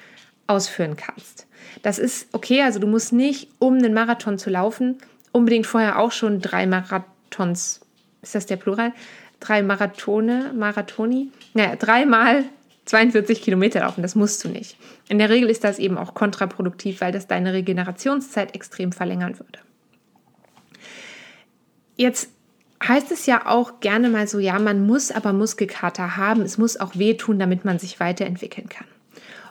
ausführen 0.45 0.95
kannst. 0.95 1.47
Das 1.81 1.97
ist 1.97 2.27
okay, 2.31 2.61
also 2.61 2.79
du 2.79 2.87
musst 2.87 3.13
nicht, 3.13 3.49
um 3.57 3.75
einen 3.75 3.93
Marathon 3.93 4.37
zu 4.37 4.49
laufen, 4.49 4.97
unbedingt 5.31 5.65
vorher 5.65 5.99
auch 5.99 6.11
schon 6.11 6.41
drei 6.41 6.67
Marathons, 6.67 7.81
ist 8.21 8.35
das 8.35 8.45
der 8.45 8.57
Plural? 8.57 8.93
Drei 9.39 9.63
Marathone, 9.63 10.53
Marathoni? 10.55 11.31
Naja, 11.53 11.75
dreimal 11.75 12.45
42 12.85 13.41
Kilometer 13.41 13.81
laufen, 13.81 14.01
das 14.01 14.15
musst 14.15 14.43
du 14.43 14.49
nicht. 14.49 14.77
In 15.09 15.17
der 15.17 15.29
Regel 15.29 15.49
ist 15.49 15.63
das 15.63 15.79
eben 15.79 15.97
auch 15.97 16.13
kontraproduktiv, 16.13 17.01
weil 17.01 17.11
das 17.11 17.27
deine 17.27 17.53
Regenerationszeit 17.53 18.53
extrem 18.53 18.91
verlängern 18.91 19.39
würde. 19.39 19.59
Jetzt 21.95 22.29
heißt 22.85 23.11
es 23.11 23.25
ja 23.25 23.47
auch 23.47 23.79
gerne 23.79 24.09
mal 24.09 24.27
so, 24.27 24.37
ja, 24.39 24.59
man 24.59 24.85
muss 24.85 25.11
aber 25.11 25.33
Muskelkater 25.33 26.17
haben, 26.17 26.41
es 26.41 26.57
muss 26.57 26.77
auch 26.77 26.95
wehtun, 26.95 27.39
damit 27.39 27.65
man 27.65 27.79
sich 27.79 27.99
weiterentwickeln 27.99 28.69
kann. 28.69 28.87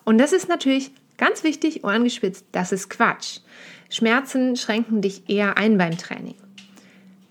Und 0.04 0.18
das 0.18 0.32
ist 0.32 0.48
natürlich 0.48 0.92
ganz 1.16 1.42
wichtig, 1.42 1.84
angespitzt, 1.84 2.46
das 2.52 2.70
ist 2.70 2.90
Quatsch. 2.90 3.40
Schmerzen 3.88 4.56
schränken 4.56 5.00
dich 5.00 5.28
eher 5.28 5.56
ein 5.56 5.78
beim 5.78 5.96
Training. 5.96 6.34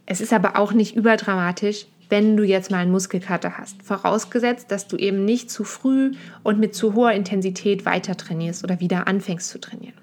Es 0.06 0.20
ist 0.20 0.34
aber 0.34 0.58
auch 0.58 0.74
nicht 0.74 0.96
überdramatisch, 0.96 1.86
wenn 2.10 2.38
du 2.38 2.44
jetzt 2.44 2.72
mal 2.72 2.78
einen 2.78 2.92
Muskelkater 2.92 3.58
hast. 3.58 3.82
Vorausgesetzt, 3.84 4.72
dass 4.72 4.88
du 4.88 4.98
eben 4.98 5.26
nicht 5.26 5.50
zu 5.50 5.64
früh 5.64 6.14
und 6.44 6.60
mit 6.60 6.76
zu 6.76 6.94
hoher 6.94 7.14
Intensität 7.14 7.86
weiter 7.86 8.18
trainierst 8.18 8.64
oder 8.64 8.80
wieder 8.80 9.08
anfängst 9.08 9.50
zu 9.50 9.60
trainieren. 9.60 9.96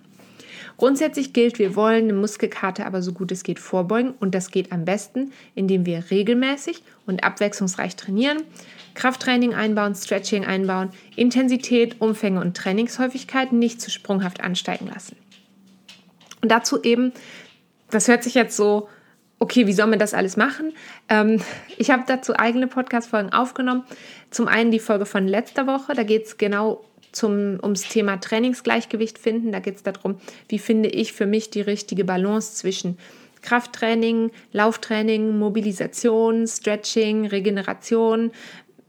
Grundsätzlich 0.80 1.34
gilt, 1.34 1.58
wir 1.58 1.76
wollen 1.76 2.04
eine 2.04 2.14
Muskelkater 2.14 2.86
aber 2.86 3.02
so 3.02 3.12
gut 3.12 3.30
es 3.32 3.42
geht 3.42 3.58
vorbeugen 3.58 4.14
und 4.18 4.34
das 4.34 4.50
geht 4.50 4.72
am 4.72 4.86
besten, 4.86 5.30
indem 5.54 5.84
wir 5.84 6.04
regelmäßig 6.10 6.82
und 7.06 7.22
abwechslungsreich 7.22 7.96
trainieren, 7.96 8.38
Krafttraining 8.94 9.52
einbauen, 9.52 9.94
Stretching 9.94 10.46
einbauen, 10.46 10.88
Intensität, 11.16 12.00
Umfänge 12.00 12.40
und 12.40 12.56
Trainingshäufigkeit 12.56 13.52
nicht 13.52 13.82
zu 13.82 13.90
sprunghaft 13.90 14.40
ansteigen 14.40 14.86
lassen. 14.86 15.16
Und 16.40 16.50
dazu 16.50 16.82
eben, 16.82 17.12
das 17.90 18.08
hört 18.08 18.24
sich 18.24 18.32
jetzt 18.32 18.56
so, 18.56 18.88
okay, 19.40 19.66
wie 19.66 19.72
soll 19.72 19.88
man 19.88 19.98
das 19.98 20.14
alles 20.14 20.36
machen? 20.36 20.72
Ähm, 21.08 21.40
ich 21.76 21.90
habe 21.90 22.04
dazu 22.06 22.38
eigene 22.38 22.68
Podcast-Folgen 22.68 23.32
aufgenommen. 23.32 23.84
Zum 24.30 24.46
einen 24.46 24.70
die 24.70 24.78
Folge 24.78 25.06
von 25.06 25.26
letzter 25.26 25.66
Woche, 25.66 25.94
da 25.94 26.04
geht 26.04 26.26
es 26.26 26.38
genau 26.38 26.84
zum, 27.10 27.58
ums 27.62 27.82
Thema 27.88 28.18
Trainingsgleichgewicht 28.18 29.18
finden. 29.18 29.50
Da 29.50 29.58
geht 29.58 29.76
es 29.76 29.82
darum, 29.82 30.20
wie 30.48 30.58
finde 30.58 30.90
ich 30.90 31.12
für 31.12 31.26
mich 31.26 31.50
die 31.50 31.62
richtige 31.62 32.04
Balance 32.04 32.54
zwischen 32.54 32.98
Krafttraining, 33.42 34.30
Lauftraining, 34.52 35.38
Mobilisation, 35.38 36.46
Stretching, 36.46 37.26
Regeneration, 37.26 38.32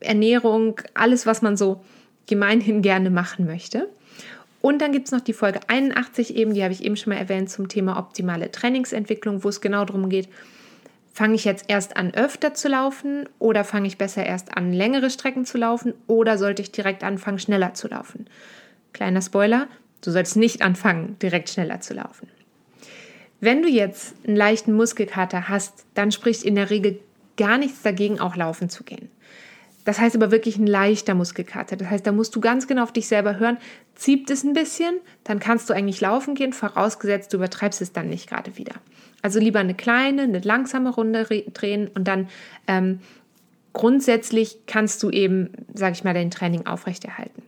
Ernährung, 0.01 0.81
alles, 0.93 1.25
was 1.25 1.41
man 1.41 1.55
so 1.55 1.81
gemeinhin 2.27 2.81
gerne 2.81 3.09
machen 3.09 3.45
möchte. 3.45 3.89
Und 4.61 4.79
dann 4.81 4.91
gibt 4.91 5.07
es 5.07 5.11
noch 5.11 5.21
die 5.21 5.33
Folge 5.33 5.59
81 5.67 6.35
eben, 6.35 6.53
die 6.53 6.63
habe 6.63 6.73
ich 6.73 6.83
eben 6.83 6.95
schon 6.95 7.13
mal 7.13 7.19
erwähnt, 7.19 7.49
zum 7.49 7.67
Thema 7.67 7.97
optimale 7.97 8.51
Trainingsentwicklung, 8.51 9.43
wo 9.43 9.49
es 9.49 9.61
genau 9.61 9.85
darum 9.85 10.09
geht, 10.09 10.29
fange 11.13 11.35
ich 11.35 11.45
jetzt 11.45 11.65
erst 11.67 11.97
an, 11.97 12.13
öfter 12.13 12.53
zu 12.53 12.69
laufen 12.69 13.27
oder 13.39 13.63
fange 13.63 13.87
ich 13.87 13.97
besser 13.97 14.25
erst 14.25 14.55
an, 14.55 14.71
längere 14.71 15.09
Strecken 15.09 15.45
zu 15.45 15.57
laufen 15.57 15.93
oder 16.07 16.37
sollte 16.37 16.61
ich 16.61 16.71
direkt 16.71 17.03
anfangen, 17.03 17.39
schneller 17.39 17.73
zu 17.73 17.87
laufen? 17.87 18.27
Kleiner 18.93 19.21
Spoiler, 19.21 19.67
du 20.01 20.11
sollst 20.11 20.37
nicht 20.37 20.61
anfangen, 20.61 21.17
direkt 21.19 21.49
schneller 21.49 21.81
zu 21.81 21.93
laufen. 21.93 22.27
Wenn 23.39 23.63
du 23.63 23.67
jetzt 23.67 24.13
einen 24.25 24.35
leichten 24.35 24.73
Muskelkater 24.73 25.49
hast, 25.49 25.85
dann 25.95 26.11
spricht 26.11 26.43
in 26.43 26.55
der 26.55 26.69
Regel 26.69 26.99
gar 27.35 27.57
nichts 27.57 27.81
dagegen, 27.81 28.19
auch 28.19 28.35
laufen 28.35 28.69
zu 28.69 28.83
gehen. 28.83 29.09
Das 29.85 29.99
heißt 29.99 30.15
aber 30.15 30.31
wirklich 30.31 30.57
ein 30.57 30.67
leichter 30.67 31.15
Muskelkater. 31.15 31.75
Das 31.75 31.89
heißt, 31.89 32.05
da 32.05 32.11
musst 32.11 32.35
du 32.35 32.41
ganz 32.41 32.67
genau 32.67 32.83
auf 32.83 32.91
dich 32.91 33.07
selber 33.07 33.39
hören. 33.39 33.57
Zieht 33.95 34.29
es 34.29 34.43
ein 34.43 34.53
bisschen, 34.53 34.95
dann 35.23 35.39
kannst 35.39 35.69
du 35.69 35.73
eigentlich 35.73 36.01
laufen 36.01 36.35
gehen, 36.35 36.53
vorausgesetzt, 36.53 37.33
du 37.33 37.37
übertreibst 37.37 37.81
es 37.81 37.91
dann 37.91 38.09
nicht 38.09 38.29
gerade 38.29 38.57
wieder. 38.57 38.73
Also 39.21 39.39
lieber 39.39 39.59
eine 39.59 39.73
kleine, 39.73 40.23
eine 40.23 40.39
langsame 40.39 40.89
Runde 40.89 41.25
drehen 41.53 41.89
und 41.93 42.07
dann 42.07 42.29
ähm, 42.67 42.99
grundsätzlich 43.73 44.59
kannst 44.67 45.01
du 45.03 45.09
eben, 45.09 45.51
sage 45.73 45.93
ich 45.93 46.03
mal, 46.03 46.13
dein 46.13 46.31
Training 46.31 46.65
aufrechterhalten. 46.65 47.43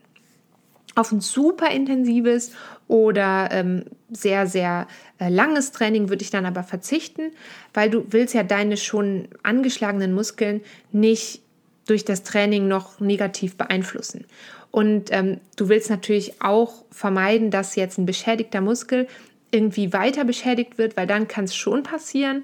Auf 0.96 1.12
ein 1.12 1.22
super 1.22 1.72
intensives 1.72 2.52
oder 2.88 3.50
ähm, 3.52 3.86
sehr, 4.12 4.46
sehr 4.46 4.88
äh, 5.18 5.30
langes 5.30 5.72
Training 5.72 6.10
würde 6.10 6.22
ich 6.22 6.30
dann 6.30 6.46
aber 6.46 6.62
verzichten, 6.62 7.32
weil 7.74 7.90
du 7.90 8.06
willst 8.10 8.36
ja 8.36 8.44
deine 8.44 8.78
schon 8.78 9.28
angeschlagenen 9.42 10.14
Muskeln 10.14 10.62
nicht 10.92 11.43
durch 11.86 12.06
das 12.06 12.24
Training 12.24 12.68
noch 12.68 13.00
negativ 13.00 13.58
beeinflussen. 13.58 14.26
Und 14.72 15.12
ähm, 15.12 15.40
du 15.56 15.70
willst 15.70 15.90
natürlich 15.90 16.42
auch 16.42 16.86
vermeiden, 16.90 17.52
dass 17.52 17.76
jetzt 17.76 17.98
ein 17.98 18.06
beschädigter 18.06 18.62
Muskel 18.62 19.08
irgendwie 19.52 19.94
weiter 19.94 20.26
beschädigt 20.26 20.78
wird, 20.78 20.98
weil 20.98 21.06
dann 21.06 21.28
kann 21.28 21.46
es 21.46 21.56
schon 21.56 21.84
passieren, 21.84 22.44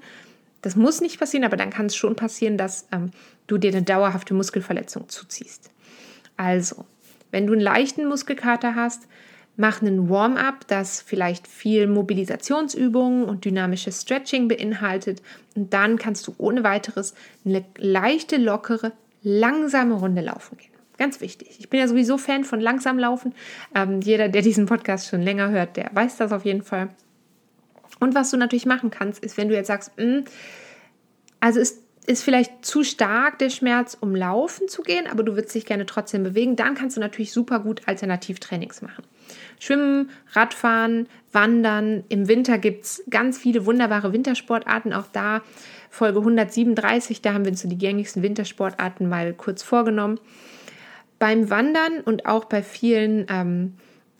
das 0.62 0.76
muss 0.76 1.00
nicht 1.00 1.18
passieren, 1.18 1.44
aber 1.44 1.56
dann 1.56 1.70
kann 1.70 1.86
es 1.86 1.96
schon 1.96 2.16
passieren, 2.16 2.56
dass 2.56 2.86
ähm, 2.92 3.10
du 3.46 3.58
dir 3.58 3.72
eine 3.72 3.82
dauerhafte 3.82 4.34
Muskelverletzung 4.34 5.08
zuziehst. 5.08 5.70
Also, 6.36 6.84
wenn 7.30 7.46
du 7.46 7.52
einen 7.54 7.62
leichten 7.62 8.06
Muskelkater 8.06 8.74
hast, 8.74 9.08
mach 9.56 9.82
einen 9.82 10.08
Warm-up, 10.08 10.66
das 10.68 11.00
vielleicht 11.00 11.46
viel 11.48 11.86
Mobilisationsübungen 11.86 13.24
und 13.24 13.44
dynamisches 13.44 14.02
Stretching 14.02 14.48
beinhaltet. 14.48 15.22
Und 15.54 15.72
dann 15.72 15.98
kannst 15.98 16.26
du 16.26 16.34
ohne 16.38 16.62
weiteres 16.62 17.14
eine 17.44 17.64
leichte, 17.76 18.36
lockere, 18.36 18.92
langsame 19.22 19.94
Runde 19.94 20.22
laufen 20.22 20.56
gehen. 20.56 20.70
Ganz 20.98 21.20
wichtig. 21.20 21.56
Ich 21.58 21.70
bin 21.70 21.80
ja 21.80 21.88
sowieso 21.88 22.18
Fan 22.18 22.44
von 22.44 22.60
langsam 22.60 22.98
laufen. 22.98 23.34
Ähm, 23.74 24.00
jeder, 24.00 24.28
der 24.28 24.42
diesen 24.42 24.66
Podcast 24.66 25.08
schon 25.08 25.22
länger 25.22 25.48
hört, 25.48 25.76
der 25.76 25.90
weiß 25.94 26.18
das 26.18 26.30
auf 26.32 26.44
jeden 26.44 26.62
Fall. 26.62 26.90
Und 28.00 28.14
was 28.14 28.30
du 28.30 28.36
natürlich 28.36 28.66
machen 28.66 28.90
kannst, 28.90 29.22
ist, 29.24 29.36
wenn 29.36 29.48
du 29.48 29.54
jetzt 29.54 29.68
sagst, 29.68 29.92
mh, 29.96 30.04
hm, 30.04 30.24
also 31.40 31.58
ist, 31.58 31.82
ist 32.06 32.22
vielleicht 32.22 32.64
zu 32.64 32.82
stark 32.82 33.38
der 33.38 33.50
Schmerz, 33.50 33.96
um 33.98 34.14
laufen 34.14 34.68
zu 34.68 34.82
gehen, 34.82 35.06
aber 35.06 35.22
du 35.22 35.36
würdest 35.36 35.54
dich 35.54 35.64
gerne 35.64 35.86
trotzdem 35.86 36.22
bewegen, 36.22 36.56
dann 36.56 36.74
kannst 36.74 36.96
du 36.96 37.00
natürlich 37.00 37.32
super 37.32 37.60
gut 37.60 37.82
Alternativtrainings 37.86 38.82
machen. 38.82 39.04
Schwimmen, 39.58 40.10
Radfahren, 40.32 41.08
Wandern. 41.32 42.04
Im 42.08 42.28
Winter 42.28 42.58
gibt 42.58 42.84
es 42.84 43.02
ganz 43.08 43.38
viele 43.38 43.64
wunderbare 43.66 44.12
Wintersportarten. 44.12 44.92
Auch 44.92 45.06
da 45.12 45.42
Folge 45.90 46.20
137, 46.20 47.20
da 47.20 47.34
haben 47.34 47.44
wir 47.44 47.50
uns 47.50 47.60
so 47.60 47.68
die 47.68 47.76
gängigsten 47.76 48.22
Wintersportarten 48.22 49.08
mal 49.08 49.34
kurz 49.34 49.62
vorgenommen. 49.62 50.20
Beim 51.18 51.50
Wandern 51.50 52.00
und 52.04 52.26
auch 52.26 52.46
bei 52.46 52.62
vielen 52.62 53.26
ähm, 53.28 53.74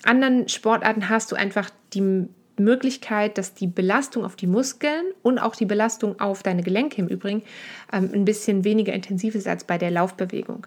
anderen 0.04 0.48
Sportarten 0.48 1.08
hast 1.08 1.32
du 1.32 1.36
einfach 1.36 1.70
die 1.94 2.26
Möglichkeit, 2.60 3.38
dass 3.38 3.54
die 3.54 3.68
Belastung 3.68 4.24
auf 4.24 4.36
die 4.36 4.46
Muskeln 4.46 5.04
und 5.22 5.38
auch 5.38 5.56
die 5.56 5.64
Belastung 5.64 6.20
auf 6.20 6.42
deine 6.42 6.62
Gelenke 6.62 7.00
im 7.00 7.08
Übrigen 7.08 7.42
ähm, 7.92 8.10
ein 8.12 8.24
bisschen 8.24 8.64
weniger 8.64 8.92
intensiv 8.92 9.34
ist 9.34 9.48
als 9.48 9.64
bei 9.64 9.78
der 9.78 9.90
Laufbewegung. 9.90 10.66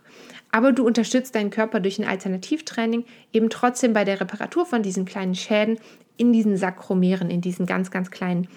Aber 0.51 0.71
du 0.71 0.85
unterstützt 0.85 1.35
deinen 1.35 1.49
Körper 1.49 1.81
durch 1.81 1.99
ein 1.99 2.07
Alternativtraining 2.07 3.05
eben 3.31 3.49
trotzdem 3.49 3.93
bei 3.93 4.05
der 4.05 4.19
Reparatur 4.19 4.65
von 4.65 4.83
diesen 4.83 5.05
kleinen 5.05 5.35
Schäden 5.35 5.77
in 6.17 6.33
diesen 6.33 6.57
Sakromeren, 6.57 7.29
in 7.29 7.41
diesen 7.41 7.65
ganz, 7.65 7.91
ganz 7.91 8.09
kleinen 8.09 8.47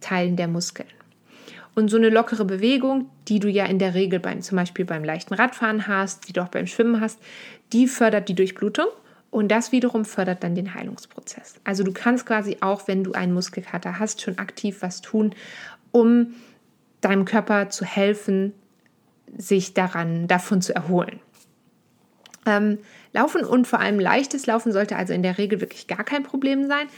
Teilen 0.00 0.36
der 0.36 0.48
Muskeln. 0.48 0.88
Und 1.74 1.88
so 1.88 1.96
eine 1.96 2.08
lockere 2.08 2.44
Bewegung, 2.44 3.10
die 3.28 3.40
du 3.40 3.48
ja 3.48 3.66
in 3.66 3.78
der 3.78 3.94
Regel 3.94 4.20
beim, 4.20 4.42
zum 4.42 4.56
Beispiel 4.56 4.84
beim 4.84 5.02
leichten 5.02 5.34
Radfahren 5.34 5.86
hast, 5.88 6.28
die 6.28 6.32
du 6.32 6.42
auch 6.42 6.48
beim 6.48 6.66
Schwimmen 6.66 7.00
hast, 7.00 7.18
die 7.72 7.88
fördert 7.88 8.28
die 8.28 8.34
Durchblutung 8.34 8.86
und 9.30 9.48
das 9.48 9.72
wiederum 9.72 10.04
fördert 10.04 10.44
dann 10.44 10.54
den 10.54 10.74
Heilungsprozess. 10.74 11.56
Also 11.64 11.82
du 11.82 11.92
kannst 11.92 12.26
quasi 12.26 12.58
auch, 12.60 12.86
wenn 12.86 13.02
du 13.02 13.12
einen 13.12 13.34
Muskelkater 13.34 13.98
hast, 13.98 14.22
schon 14.22 14.38
aktiv 14.38 14.82
was 14.82 15.00
tun, 15.00 15.34
um 15.90 16.34
deinem 17.00 17.24
Körper 17.24 17.68
zu 17.70 17.84
helfen, 17.84 18.52
sich 19.36 19.74
daran 19.74 20.28
davon 20.28 20.62
zu 20.62 20.74
erholen. 20.74 21.18
Ähm, 22.46 22.78
Laufen 23.12 23.44
und 23.44 23.66
vor 23.66 23.80
allem 23.80 24.00
leichtes 24.00 24.46
Laufen 24.46 24.72
sollte 24.72 24.96
also 24.96 25.12
in 25.12 25.22
der 25.22 25.38
Regel 25.38 25.60
wirklich 25.60 25.86
gar 25.86 26.04
kein 26.04 26.24
Problem 26.24 26.66
sein. 26.66 26.88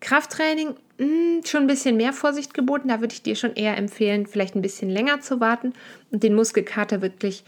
Krafttraining 0.00 0.74
hm, 0.98 1.42
schon 1.44 1.62
ein 1.62 1.66
bisschen 1.66 1.96
mehr 1.96 2.12
Vorsicht 2.12 2.54
geboten. 2.54 2.88
Da 2.88 3.00
würde 3.00 3.14
ich 3.14 3.22
dir 3.22 3.36
schon 3.36 3.54
eher 3.54 3.76
empfehlen, 3.76 4.26
vielleicht 4.26 4.54
ein 4.54 4.62
bisschen 4.62 4.90
länger 4.90 5.20
zu 5.20 5.40
warten 5.40 5.72
und 6.10 6.22
den 6.22 6.34
Muskelkater 6.34 7.02
wirklich 7.02 7.44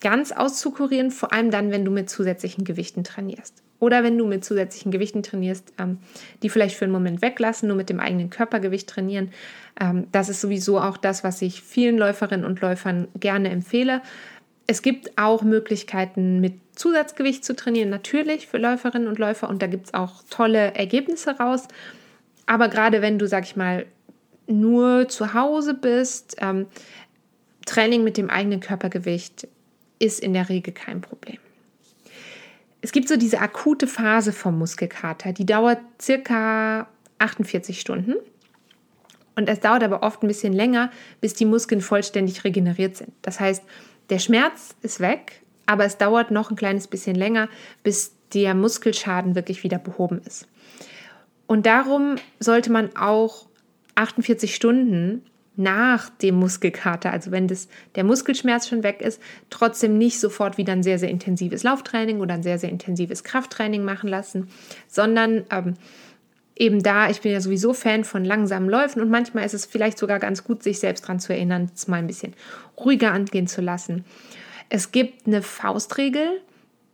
ganz 0.00 0.32
auszukurieren, 0.32 1.10
vor 1.10 1.32
allem 1.32 1.50
dann, 1.50 1.70
wenn 1.70 1.84
du 1.84 1.90
mit 1.90 2.10
zusätzlichen 2.10 2.64
Gewichten 2.64 3.04
trainierst. 3.04 3.62
Oder 3.80 4.02
wenn 4.02 4.16
du 4.16 4.26
mit 4.26 4.44
zusätzlichen 4.44 4.92
Gewichten 4.92 5.22
trainierst, 5.22 5.72
ähm, 5.78 5.98
die 6.42 6.48
vielleicht 6.48 6.76
für 6.76 6.84
einen 6.84 6.92
Moment 6.92 7.22
weglassen, 7.22 7.68
nur 7.68 7.76
mit 7.76 7.90
dem 7.90 8.00
eigenen 8.00 8.30
Körpergewicht 8.30 8.88
trainieren. 8.88 9.30
Ähm, 9.80 10.06
das 10.12 10.28
ist 10.28 10.40
sowieso 10.40 10.80
auch 10.80 10.96
das, 10.96 11.24
was 11.24 11.42
ich 11.42 11.62
vielen 11.62 11.98
Läuferinnen 11.98 12.46
und 12.46 12.60
Läufern 12.60 13.08
gerne 13.18 13.50
empfehle. 13.50 14.02
Es 14.66 14.82
gibt 14.82 15.18
auch 15.18 15.42
Möglichkeiten, 15.42 16.40
mit 16.40 16.54
Zusatzgewicht 16.74 17.44
zu 17.44 17.54
trainieren, 17.54 17.90
natürlich 17.90 18.46
für 18.46 18.58
Läuferinnen 18.58 19.08
und 19.08 19.18
Läufer. 19.18 19.48
Und 19.48 19.62
da 19.62 19.66
gibt 19.66 19.86
es 19.86 19.94
auch 19.94 20.22
tolle 20.30 20.74
Ergebnisse 20.74 21.38
raus. 21.38 21.68
Aber 22.46 22.68
gerade 22.68 23.02
wenn 23.02 23.18
du, 23.18 23.26
sag 23.26 23.44
ich 23.44 23.56
mal, 23.56 23.86
nur 24.46 25.08
zu 25.08 25.34
Hause 25.34 25.74
bist, 25.74 26.36
ähm, 26.40 26.66
Training 27.66 28.04
mit 28.04 28.16
dem 28.16 28.30
eigenen 28.30 28.60
Körpergewicht 28.60 29.48
ist 29.98 30.20
in 30.20 30.34
der 30.34 30.48
Regel 30.48 30.74
kein 30.74 31.00
Problem. 31.00 31.38
es 32.82 32.92
gibt 32.92 33.08
so 33.08 33.16
diese 33.16 33.40
akute 33.40 33.86
Phase 33.86 34.30
vom 34.30 34.58
Muskelkater, 34.58 35.32
die 35.32 35.46
dauert 35.46 35.78
circa 36.02 36.86
48 37.18 37.80
Stunden. 37.80 38.14
Und 39.36 39.48
es 39.48 39.60
dauert 39.60 39.82
aber 39.82 40.02
oft 40.02 40.22
ein 40.22 40.28
bisschen 40.28 40.52
länger, 40.52 40.90
bis 41.22 41.32
die 41.32 41.46
Muskeln 41.46 41.80
vollständig 41.80 42.44
regeneriert 42.44 42.96
sind. 42.96 43.12
Das 43.22 43.40
heißt, 43.40 43.62
der 44.10 44.18
Schmerz 44.18 44.74
ist 44.82 45.00
weg, 45.00 45.42
aber 45.66 45.84
es 45.84 45.98
dauert 45.98 46.30
noch 46.30 46.50
ein 46.50 46.56
kleines 46.56 46.88
bisschen 46.88 47.14
länger, 47.14 47.48
bis 47.82 48.14
der 48.32 48.54
Muskelschaden 48.54 49.34
wirklich 49.34 49.62
wieder 49.62 49.78
behoben 49.78 50.20
ist. 50.26 50.46
Und 51.46 51.66
darum 51.66 52.16
sollte 52.40 52.72
man 52.72 52.96
auch 52.96 53.46
48 53.94 54.54
Stunden 54.54 55.22
nach 55.56 56.10
dem 56.10 56.34
Muskelkater, 56.34 57.12
also 57.12 57.30
wenn 57.30 57.46
das, 57.46 57.68
der 57.94 58.02
Muskelschmerz 58.02 58.68
schon 58.68 58.82
weg 58.82 59.00
ist, 59.00 59.20
trotzdem 59.50 59.98
nicht 59.98 60.18
sofort 60.18 60.58
wieder 60.58 60.72
ein 60.72 60.82
sehr, 60.82 60.98
sehr 60.98 61.10
intensives 61.10 61.62
Lauftraining 61.62 62.20
oder 62.20 62.34
ein 62.34 62.42
sehr, 62.42 62.58
sehr 62.58 62.70
intensives 62.70 63.22
Krafttraining 63.22 63.84
machen 63.84 64.08
lassen, 64.08 64.48
sondern 64.88 65.44
ähm, 65.50 65.74
eben 66.56 66.82
da, 66.82 67.10
ich 67.10 67.20
bin 67.20 67.32
ja 67.32 67.40
sowieso 67.40 67.72
Fan 67.72 68.04
von 68.04 68.24
langsamen 68.24 68.68
Läufen 68.68 69.02
und 69.02 69.10
manchmal 69.10 69.44
ist 69.44 69.54
es 69.54 69.66
vielleicht 69.66 69.98
sogar 69.98 70.18
ganz 70.18 70.44
gut, 70.44 70.62
sich 70.62 70.78
selbst 70.78 71.04
daran 71.04 71.20
zu 71.20 71.32
erinnern, 71.32 71.70
es 71.74 71.88
mal 71.88 71.96
ein 71.96 72.06
bisschen 72.06 72.34
ruhiger 72.78 73.12
angehen 73.12 73.46
zu 73.46 73.60
lassen. 73.60 74.04
Es 74.68 74.92
gibt 74.92 75.26
eine 75.26 75.42
Faustregel, 75.42 76.40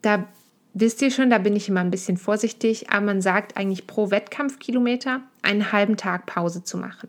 da 0.03 0.27
wisst 0.73 1.03
ihr 1.03 1.11
schon, 1.11 1.31
da 1.31 1.39
bin 1.39 1.57
ich 1.57 1.69
immer 1.69 1.81
ein 1.81 1.91
bisschen 1.91 2.17
vorsichtig, 2.17 2.91
aber 2.91 3.07
man 3.07 3.21
sagt 3.21 3.57
eigentlich 3.57 3.87
pro 3.87 4.11
Wettkampfkilometer 4.11 5.21
einen 5.43 5.73
halben 5.73 5.97
Tag 5.97 6.27
Pause 6.27 6.65
zu 6.65 6.79
machen. 6.79 7.09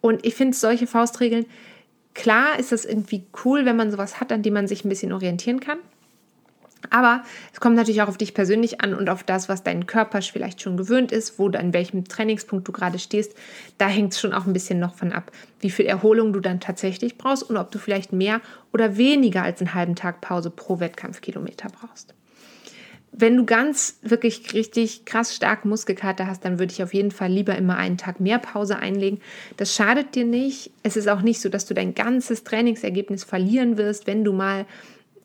Und 0.00 0.24
ich 0.24 0.34
finde 0.34 0.56
solche 0.56 0.86
Faustregeln, 0.86 1.46
klar 2.14 2.58
ist 2.58 2.72
das 2.72 2.84
irgendwie 2.84 3.24
cool, 3.44 3.64
wenn 3.64 3.76
man 3.76 3.90
sowas 3.90 4.20
hat, 4.20 4.32
an 4.32 4.42
dem 4.42 4.54
man 4.54 4.66
sich 4.66 4.84
ein 4.84 4.88
bisschen 4.88 5.12
orientieren 5.12 5.60
kann. 5.60 5.78
Aber 6.88 7.22
es 7.52 7.60
kommt 7.60 7.76
natürlich 7.76 8.02
auch 8.02 8.08
auf 8.08 8.16
dich 8.16 8.32
persönlich 8.32 8.80
an 8.80 8.94
und 8.94 9.10
auf 9.10 9.22
das, 9.22 9.48
was 9.48 9.62
dein 9.62 9.86
Körper 9.86 10.22
vielleicht 10.22 10.62
schon 10.62 10.76
gewöhnt 10.76 11.12
ist, 11.12 11.38
wo 11.38 11.48
du 11.48 11.58
an 11.58 11.74
welchem 11.74 12.04
Trainingspunkt 12.04 12.66
du 12.66 12.72
gerade 12.72 12.98
stehst. 12.98 13.34
Da 13.78 13.86
hängt 13.86 14.12
es 14.14 14.20
schon 14.20 14.32
auch 14.32 14.46
ein 14.46 14.52
bisschen 14.52 14.78
noch 14.78 14.94
von 14.94 15.12
ab, 15.12 15.30
wie 15.60 15.70
viel 15.70 15.86
Erholung 15.86 16.32
du 16.32 16.40
dann 16.40 16.60
tatsächlich 16.60 17.18
brauchst 17.18 17.42
und 17.42 17.56
ob 17.56 17.70
du 17.70 17.78
vielleicht 17.78 18.12
mehr 18.12 18.40
oder 18.72 18.96
weniger 18.96 19.42
als 19.42 19.60
einen 19.60 19.74
halben 19.74 19.96
Tag 19.96 20.20
Pause 20.20 20.50
pro 20.50 20.80
Wettkampfkilometer 20.80 21.68
brauchst 21.68 22.14
wenn 23.12 23.36
du 23.36 23.44
ganz 23.44 23.98
wirklich 24.02 24.54
richtig 24.54 25.04
krass 25.04 25.34
stark 25.34 25.64
Muskelkater 25.64 26.26
hast, 26.26 26.44
dann 26.44 26.58
würde 26.58 26.72
ich 26.72 26.82
auf 26.82 26.94
jeden 26.94 27.10
Fall 27.10 27.30
lieber 27.30 27.56
immer 27.56 27.76
einen 27.76 27.98
Tag 27.98 28.20
mehr 28.20 28.38
Pause 28.38 28.78
einlegen. 28.78 29.20
Das 29.56 29.74
schadet 29.74 30.14
dir 30.14 30.24
nicht. 30.24 30.70
Es 30.82 30.96
ist 30.96 31.08
auch 31.08 31.22
nicht 31.22 31.40
so, 31.40 31.48
dass 31.48 31.66
du 31.66 31.74
dein 31.74 31.94
ganzes 31.94 32.44
Trainingsergebnis 32.44 33.24
verlieren 33.24 33.76
wirst, 33.76 34.06
wenn 34.06 34.24
du 34.24 34.32
mal 34.32 34.64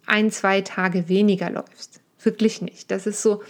ein, 0.08 0.32
zwei 0.32 0.62
Tage 0.62 1.10
weniger 1.10 1.50
läufst. 1.50 2.02
Wirklich 2.22 2.62
nicht. 2.62 2.92
Das 2.92 3.08
ist 3.08 3.22
so, 3.22 3.44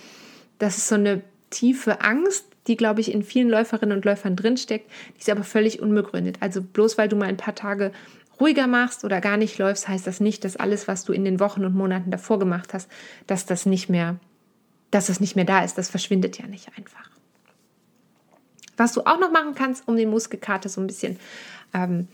das 0.59 0.77
ist 0.77 0.87
so 0.87 0.95
eine 0.95 1.21
tiefe 1.49 2.01
Angst, 2.01 2.45
die, 2.67 2.75
glaube 2.75 3.01
ich, 3.01 3.13
in 3.13 3.23
vielen 3.23 3.49
Läuferinnen 3.49 3.95
und 3.95 4.05
Läufern 4.05 4.35
drinsteckt. 4.35 4.89
Die 5.15 5.19
ist 5.19 5.29
aber 5.29 5.43
völlig 5.43 5.81
unbegründet. 5.81 6.37
Also 6.39 6.61
bloß 6.61 6.97
weil 6.97 7.07
du 7.07 7.15
mal 7.15 7.27
ein 7.27 7.37
paar 7.37 7.55
Tage 7.55 7.91
ruhiger 8.39 8.67
machst 8.67 9.03
oder 9.03 9.21
gar 9.21 9.37
nicht 9.37 9.57
läufst, 9.57 9.87
heißt 9.87 10.05
das 10.05 10.19
nicht, 10.19 10.43
dass 10.43 10.57
alles, 10.57 10.87
was 10.87 11.05
du 11.05 11.13
in 11.13 11.23
den 11.23 11.39
Wochen 11.39 11.63
und 11.63 11.75
Monaten 11.75 12.11
davor 12.11 12.39
gemacht 12.39 12.73
hast, 12.73 12.89
dass 13.27 13.45
das 13.45 13.65
nicht 13.65 13.89
mehr, 13.89 14.17
dass 14.91 15.07
das 15.07 15.19
nicht 15.19 15.35
mehr 15.35 15.45
da 15.45 15.63
ist. 15.63 15.77
Das 15.77 15.89
verschwindet 15.89 16.37
ja 16.37 16.47
nicht 16.47 16.69
einfach. 16.77 17.09
Was 18.77 18.93
du 18.93 19.01
auch 19.01 19.19
noch 19.19 19.31
machen 19.31 19.55
kannst, 19.55 19.87
um 19.87 19.95
den 19.95 20.09
Muskelkater 20.09 20.67
so 20.67 20.81
ein 20.81 20.87
bisschen, 20.87 21.17
ähm, 21.73 22.09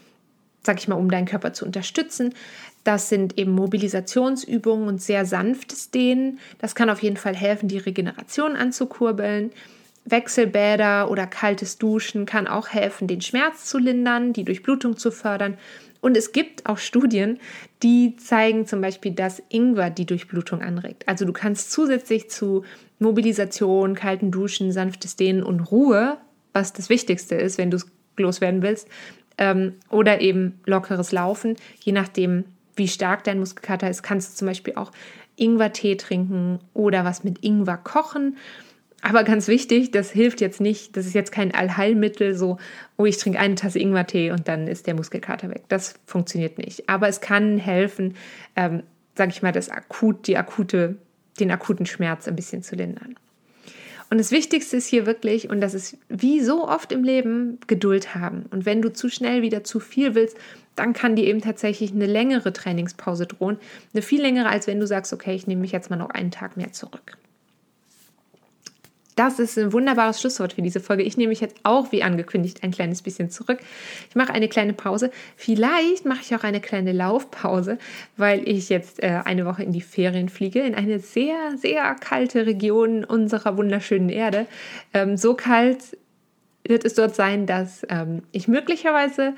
sag 0.64 0.78
ich 0.78 0.88
mal, 0.88 0.96
um 0.96 1.10
deinen 1.10 1.26
Körper 1.26 1.54
zu 1.54 1.66
unterstützen, 1.66 2.36
das 2.84 3.10
sind 3.10 3.38
eben 3.38 3.52
Mobilisationsübungen 3.52 4.88
und 4.88 5.02
sehr 5.02 5.26
sanftes 5.26 5.92
Dehnen. 5.92 6.40
Das 6.60 6.76
kann 6.76 6.90
auf 6.90 7.04
jeden 7.04 7.18
Fall 7.18 7.36
helfen, 7.36 7.68
die 7.68 7.78
Regeneration 7.78 8.56
anzukurbeln. 8.56 9.52
Wechselbäder 10.06 11.12
oder 11.12 11.28
kaltes 11.28 11.78
Duschen 11.78 12.26
kann 12.26 12.48
auch 12.48 12.70
helfen, 12.70 13.08
den 13.08 13.22
Schmerz 13.22 13.66
zu 13.66 13.78
lindern, 13.78 14.34
die 14.34 14.44
Durchblutung 14.44 14.98
zu 14.98 15.12
fördern 15.12 15.58
und 16.02 16.18
es 16.18 16.32
gibt 16.32 16.66
auch 16.66 16.80
Studien, 16.80 17.40
die 17.84 18.16
zeigen 18.18 18.66
zum 18.66 18.82
Beispiel, 18.82 19.12
dass 19.12 19.42
Ingwer 19.50 19.92
die 19.92 20.08
Durchblutung 20.08 20.62
anregt. 20.62 21.08
Also 21.08 21.26
du 21.26 21.32
kannst 21.32 21.72
zusätzlich 21.72 22.30
zu 22.30 22.66
Mobilisation, 23.00 23.96
kalten 23.96 24.32
Duschen, 24.32 24.72
sanftes 24.72 25.16
Dehnen 25.16 25.44
und 25.44 25.60
Ruhe, 25.72 26.18
was 26.54 26.74
das 26.74 26.90
Wichtigste 26.90 27.36
ist, 27.36 27.58
wenn 27.58 27.72
du 27.72 27.78
es 27.78 27.86
loswerden 28.18 28.62
willst, 28.64 28.88
ähm, 29.38 29.76
oder 29.90 30.22
eben 30.22 30.60
lockeres 30.66 31.12
Laufen, 31.12 31.56
je 31.80 31.94
nachdem, 31.94 32.46
wie 32.76 32.88
stark 32.88 33.24
dein 33.24 33.40
Muskelkater 33.40 33.90
ist, 33.90 34.04
kannst 34.04 34.34
du 34.34 34.38
zum 34.38 34.48
Beispiel 34.48 34.76
auch 34.76 34.92
Ingwertee 35.36 35.96
trinken 35.96 36.60
oder 36.74 37.06
was 37.06 37.24
mit 37.24 37.44
Ingwer 37.44 37.78
kochen. 37.78 38.38
Aber 39.02 39.24
ganz 39.24 39.48
wichtig, 39.48 39.90
das 39.92 40.12
hilft 40.12 40.42
jetzt 40.42 40.62
nicht, 40.62 40.96
das 40.96 41.08
ist 41.08 41.16
jetzt 41.16 41.32
kein 41.32 41.54
Allheilmittel, 41.54 42.36
so, 42.36 42.58
oh, 42.98 43.06
ich 43.06 43.18
trinke 43.18 43.40
eine 43.40 43.56
Tasse 43.56 43.80
Ingwertee 43.80 44.32
und 44.32 44.48
dann 44.48 44.68
ist 44.68 44.86
der 44.86 44.94
Muskelkater 44.94 45.50
weg. 45.50 45.64
Das 45.70 45.96
funktioniert 46.06 46.60
nicht. 46.60 46.88
Aber 46.88 47.08
es 47.08 47.20
kann 47.20 47.58
helfen, 47.58 48.16
ähm, 48.56 48.84
sage 49.16 49.32
ich 49.32 49.42
mal, 49.42 49.52
das 49.52 49.70
akut, 49.70 50.28
die 50.28 50.38
akute, 50.38 50.98
den 51.40 51.50
akuten 51.50 51.88
Schmerz 51.88 52.28
ein 52.28 52.36
bisschen 52.36 52.62
zu 52.62 52.76
lindern. 52.76 53.16
Und 54.12 54.18
das 54.20 54.32
Wichtigste 54.32 54.78
ist 54.78 54.88
hier 54.88 55.06
wirklich, 55.06 55.50
und 55.50 55.62
das 55.62 55.74
ist 55.74 55.98
wie 56.10 56.42
so 56.42 56.68
oft 56.68 56.92
im 56.92 57.04
Leben, 57.04 57.60
Geduld 57.66 58.14
haben. 58.14 58.46
Und 58.52 58.66
wenn 58.66 58.82
du 58.82 58.92
zu 58.92 59.10
schnell 59.10 59.42
wieder 59.42 59.64
zu 59.64 59.80
viel 59.80 60.16
willst, 60.16 60.38
dann 60.76 60.94
kann 60.94 61.16
dir 61.16 61.26
eben 61.26 61.42
tatsächlich 61.42 61.92
eine 61.92 62.06
längere 62.06 62.54
Trainingspause 62.54 63.28
drohen. 63.28 63.58
Eine 63.94 64.02
viel 64.02 64.22
längere, 64.22 64.50
als 64.50 64.68
wenn 64.68 64.80
du 64.80 64.88
sagst, 64.88 65.14
okay, 65.14 65.34
ich 65.36 65.48
nehme 65.48 65.62
mich 65.62 65.72
jetzt 65.72 65.90
mal 65.90 65.98
noch 65.98 66.10
einen 66.10 66.32
Tag 66.32 66.58
mehr 66.58 66.72
zurück. 66.72 67.18
Das 69.16 69.40
ist 69.40 69.58
ein 69.60 69.74
wunderbares 69.74 70.22
Schlusswort 70.22 70.54
für 70.54 70.62
diese 70.62 70.80
Folge. 70.80 71.04
Ich 71.04 71.18
nehme 71.18 71.30
mich 71.30 71.42
jetzt 71.42 71.58
auch, 71.64 71.92
wie 71.92 72.02
angekündigt, 72.02 72.64
ein 72.64 72.72
kleines 72.72 73.02
bisschen 73.02 73.30
zurück. 73.30 73.60
Ich 74.10 74.16
mache 74.16 74.34
eine 74.34 74.48
kleine 74.48 74.74
Pause. 74.74 75.12
Vielleicht 75.36 76.06
mache 76.06 76.22
ich 76.22 76.34
auch 76.34 76.44
eine 76.44 76.62
kleine 76.62 76.94
Laufpause, 76.94 77.78
weil 78.16 78.48
ich 78.48 78.70
jetzt 78.70 79.04
äh, 79.04 79.20
eine 79.26 79.46
Woche 79.46 79.64
in 79.64 79.74
die 79.74 79.82
Ferien 79.82 80.30
fliege, 80.30 80.62
in 80.62 80.76
eine 80.76 81.00
sehr, 81.00 81.36
sehr 81.58 81.94
kalte 81.96 82.46
Region 82.46 83.04
unserer 83.04 83.58
wunderschönen 83.58 84.10
Erde. 84.10 84.48
Ähm, 84.94 85.18
so 85.18 85.34
kalt 85.34 85.98
wird 86.64 86.86
es 86.86 86.94
dort 86.94 87.14
sein, 87.14 87.46
dass 87.46 87.86
ähm, 87.90 88.24
ich 88.32 88.48
möglicherweise 88.48 89.34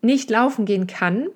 nicht 0.00 0.30
laufen 0.30 0.64
gehen 0.64 0.86
kann. 0.86 1.28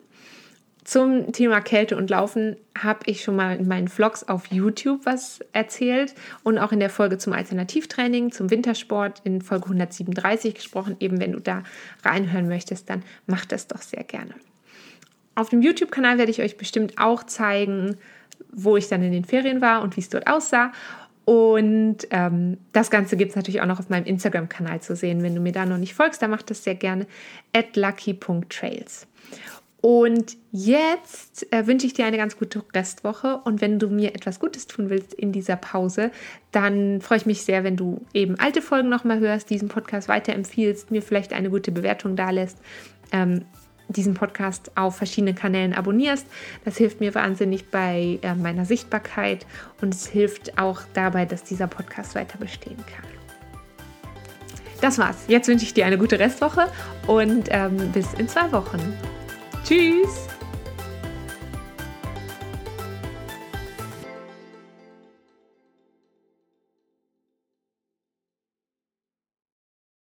Zum 0.85 1.31
Thema 1.31 1.61
Kälte 1.61 1.97
und 1.97 2.11
Laufen 2.11 2.57
habe 2.77 3.01
ich 3.07 3.23
schon 3.23 3.37
mal 3.37 3.57
in 3.57 3.69
meinen 3.69 3.87
Vlogs 3.87 4.25
auf 4.25 4.47
YouTube 4.49 5.07
was 5.07 5.39
erzählt 5.53 6.15
und 6.43 6.59
auch 6.59 6.73
in 6.73 6.81
der 6.81 6.91
Folge 6.91 7.19
zum 7.19 7.33
Alternativtraining, 7.33 8.33
zum 8.33 8.51
Wintersport 8.51 9.21
in 9.23 9.43
Folge 9.43 9.67
137 9.67 10.55
gesprochen. 10.55 10.97
Eben 10.99 11.21
wenn 11.21 11.33
du 11.33 11.41
da 11.41 11.63
reinhören 12.05 12.49
möchtest, 12.49 12.91
dann 12.91 13.05
mach 13.27 13.45
das 13.45 13.69
doch 13.69 13.81
sehr 13.81 14.03
gerne. 14.03 14.35
Auf 15.37 15.51
dem 15.51 15.63
YouTube-Kanal 15.63 16.19
werde 16.19 16.33
ich 16.33 16.43
euch 16.43 16.57
bestimmt 16.57 16.99
auch 16.99 17.23
zeigen, 17.23 17.97
wo 18.51 18.77
ich 18.77 18.89
dann 18.89 19.03
in 19.03 19.13
den 19.13 19.25
Ferien 19.25 19.61
war 19.61 19.83
und 19.83 19.97
wie 19.97 20.01
es 20.01 20.09
dort 20.09 20.27
aussah. 20.27 20.73
Und 21.25 21.99
ähm, 22.11 22.59
das 22.73 22.91
Ganze 22.91 23.17
gibt 23.17 23.31
es 23.31 23.37
natürlich 23.37 23.61
auch 23.61 23.67
noch 23.67 23.79
auf 23.79 23.89
meinem 23.89 24.07
Instagram-Kanal 24.07 24.81
zu 24.81 24.97
sehen. 24.97 25.23
Wenn 25.23 25.35
du 25.35 25.41
mir 25.41 25.53
da 25.53 25.67
noch 25.67 25.79
nicht 25.79 25.95
folgst, 25.95 26.21
dann 26.21 26.31
mach 26.31 26.43
das 26.43 26.65
sehr 26.65 26.75
gerne 26.75 27.07
at 27.55 27.77
lucky.trails. 27.77 29.07
Und 29.83 30.37
jetzt 30.53 31.53
äh, 31.53 31.67
wünsche 31.67 31.87
ich 31.87 31.93
dir 31.93 32.07
eine 32.07 32.17
ganz 32.17 32.39
gute 32.39 32.63
Restwoche. 32.73 33.39
Und 33.39 33.61
wenn 33.61 33.81
du 33.81 33.89
mir 33.89 34.15
etwas 34.15 34.39
Gutes 34.39 34.69
tun 34.69 34.91
willst 34.91 35.13
in 35.13 35.33
dieser 35.33 35.57
Pause, 35.57 36.13
dann 36.53 37.01
freue 37.01 37.19
ich 37.19 37.27
mich 37.27 37.43
sehr, 37.43 37.65
wenn 37.65 37.77
du 37.77 38.01
eben 38.15 38.39
alte 38.39 38.63
Folgen 38.63 38.89
nochmal 38.89 39.19
hörst, 39.19 39.51
diesen 39.51 39.69
Podcast 39.69 40.07
weiterempfiehlst, 40.07 40.93
mir 40.93 41.03
vielleicht 41.03 41.33
eine 41.33 41.51
gute 41.51 41.73
Bewertung 41.73 42.15
dalässt, 42.15 42.59
ähm, 43.11 43.45
diesen 43.89 44.15
Podcast 44.15 44.71
auf 44.77 44.97
verschiedenen 44.97 45.35
Kanälen 45.35 45.75
abonnierst. 45.75 46.27
Das 46.65 46.77
hilft 46.77 47.01
mir 47.01 47.15
wahnsinnig 47.15 47.71
bei 47.71 48.19
äh, 48.23 48.35
meiner 48.35 48.65
Sichtbarkeit 48.65 49.47
und 49.81 49.95
es 49.95 50.07
hilft 50.07 50.59
auch 50.59 50.81
dabei, 50.95 51.27
dass 51.27 51.45
dieser 51.45 51.67
Podcast 51.67 52.15
weiter 52.15 52.39
bestehen 52.39 52.77
kann. 52.77 53.11
Das 54.81 54.99
war's. 54.99 55.25
Jetzt 55.29 55.47
wünsche 55.49 55.65
ich 55.65 55.75
dir 55.75 55.87
eine 55.87 55.97
gute 55.97 56.19
Restwoche 56.19 56.67
und 57.07 57.49
ähm, 57.51 57.77
bis 57.93 58.15
in 58.15 58.29
zwei 58.29 58.51
Wochen. 58.51 58.95
Tschüss! 59.65 60.32